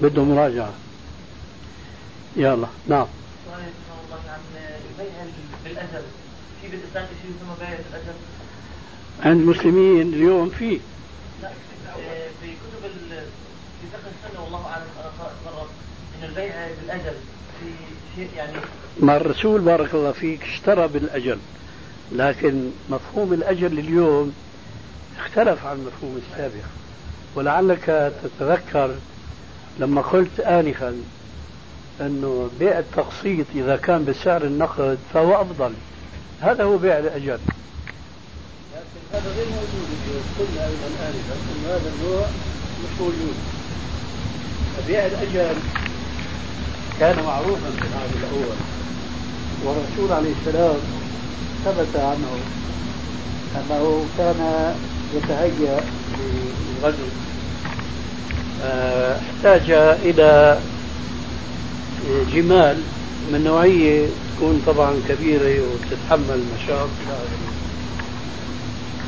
[0.03, 0.73] بده مراجعة.
[2.37, 3.07] يلا نعم.
[9.23, 10.69] عند المسلمين اليوم في.
[10.69, 10.79] في
[12.43, 12.91] كتب
[13.81, 14.85] في فقه السنة والله أعلم
[15.47, 15.69] مرة
[16.19, 17.17] إن البيع بالأجل
[17.61, 17.67] في
[18.17, 18.53] شيء يعني
[19.01, 21.39] ما الرسول بارك الله فيك اشترى بالأجل.
[22.13, 24.33] لكن مفهوم الأجل اليوم
[25.19, 26.65] اختلف عن المفهوم السابق.
[27.35, 28.95] ولعلك تتذكر
[29.79, 30.95] لما قلت آنفا
[32.01, 35.73] أنه بيع التقسيط إذا كان بسعر النقد فهو أفضل.
[36.41, 37.39] هذا هو بيع الأجل
[38.75, 39.89] لكن هذا غير موجود
[40.39, 42.27] قلنا أيضا آنفا أن هذا النوع
[42.85, 43.35] مش موجود.
[44.87, 45.57] بيع الأجل
[47.01, 48.57] كان معروفا في العهد الأول
[49.65, 50.77] والرسول عليه السلام
[51.65, 52.31] ثبت عنه
[53.57, 54.75] أنه كان
[55.15, 55.81] يتهيأ
[56.19, 57.07] للغزو
[58.63, 59.71] احتاج
[60.05, 60.59] إلى
[62.33, 62.83] جمال
[63.33, 64.07] من نوعية
[64.37, 66.89] تكون طبعا كبيرة وتتحمل مشاق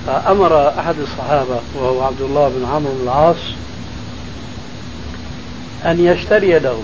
[0.06, 3.36] فأمر أحد الصحابة وهو عبد الله بن عمرو بن العاص
[5.84, 6.82] أن يشتري له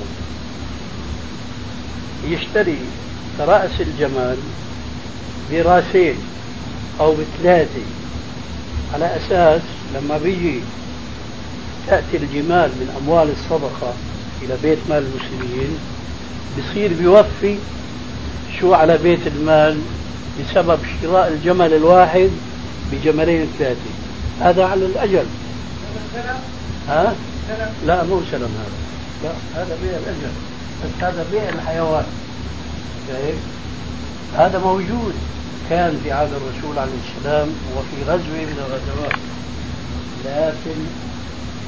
[2.29, 2.79] يشتري
[3.41, 4.37] رأس الجمال
[5.51, 6.15] براسين
[7.01, 7.83] أو بثلاثة.
[8.95, 9.63] على أساس
[9.95, 10.61] لما بيجي
[11.87, 13.95] تأتي الجمال من أموال الصدقة
[14.43, 15.79] إلى بيت مال المسلمين
[16.59, 17.59] بصير بيوفي
[18.61, 19.79] شو على بيت المال
[20.41, 22.31] بسبب شراء الجمل الواحد
[22.93, 23.81] بجملين ثلاثة.
[24.41, 25.27] هذا على الأجل.
[26.89, 27.15] ها؟
[27.87, 28.77] لا مو سلم هذا.
[29.25, 30.33] لا هذا بيع الأجل.
[30.85, 32.05] بس هذا بيع الحيوان.
[33.09, 33.56] شايف؟
[34.37, 35.15] هذا موجود.
[35.71, 39.19] كان في عهد الرسول عليه السلام وفي غزوة من الغزوات.
[40.25, 40.79] لكن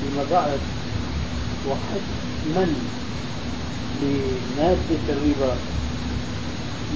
[0.00, 0.58] فيما بعد
[1.68, 2.66] وحتما
[4.02, 5.56] لمادة الربا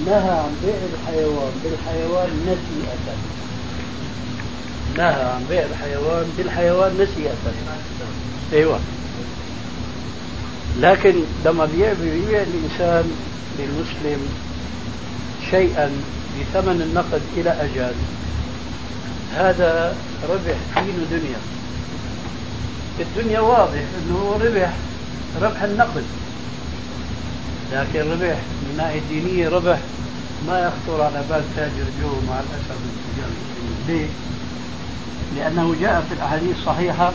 [0.05, 3.15] نهى عن بيع الحيوان بالحيوان نسيئة.
[4.97, 7.33] نهى عن بيع الحيوان بالحيوان نسيئة.
[8.53, 8.79] أيوه.
[10.79, 11.13] لكن
[11.45, 13.11] لما بيبيع الإنسان
[13.59, 14.29] للمسلم
[15.53, 15.91] شيئا
[16.39, 17.95] بثمن النقد إلى أجل.
[19.33, 19.95] هذا
[20.29, 21.41] ربح دين دنيا.
[22.99, 24.73] الدنيا واضح إنه ربح
[25.41, 26.03] ربح النقد.
[27.71, 29.79] لكن ربح من الناحيه الدينيه ربح
[30.47, 32.93] ما يخطر على بال تاجر جو مع المسلمين
[33.87, 34.07] ليه؟
[35.35, 37.11] لأنه جاء في الأحاديث الصحيحة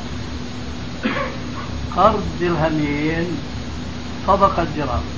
[1.96, 3.26] قرض درهمين
[4.26, 5.17] صدقة درهم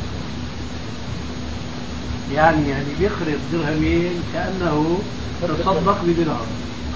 [2.34, 4.98] يعني يعني بيخرج درهمين كأنه
[5.42, 6.46] تصدق بدرهم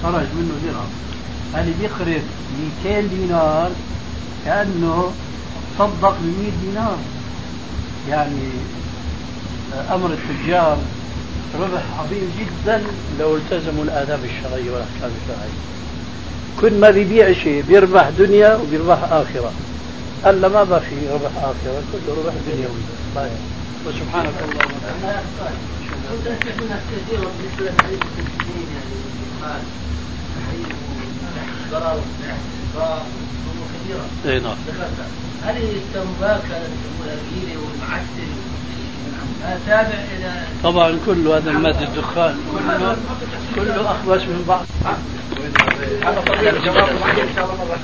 [0.03, 0.89] خرج منه درهم
[1.53, 2.21] يعني بيخرج
[2.85, 3.71] 200 دينار
[4.45, 5.11] كأنه
[5.79, 6.97] صدق ب 100 دينار.
[8.09, 8.49] يعني
[9.91, 10.77] أمر التجار
[11.59, 12.83] ربح عظيم جدا.
[13.19, 15.59] لو التزموا الآداب الشرعية والأحكام الشرعية.
[16.61, 19.51] كل ما بيبيع شيء بيربح دنيا وبيربح آخرة.
[20.25, 22.81] ألا ما بقى في ربح آخرة كله ربح دنيوي.
[23.15, 23.54] طيب.
[23.85, 25.23] وسبحانك اللهم وبحمدك.
[26.91, 28.95] كثيرا بالنسبة لحديث المسلمين يعني
[31.71, 31.99] ضرر
[33.73, 34.57] كثيرة إي نعم.
[35.43, 38.29] هل التنباك الأكيلة والمعسل
[39.67, 40.31] تابع إلى
[40.63, 42.35] طبعا كل هذا المادة الدخان
[42.69, 42.97] كله
[43.55, 44.65] كله أخبث من بعض.
[46.03, 46.77] هذا طبيعي الجواب.
[46.79, 47.77] ان شاء الله مرة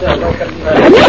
[0.00, 1.06] ثانية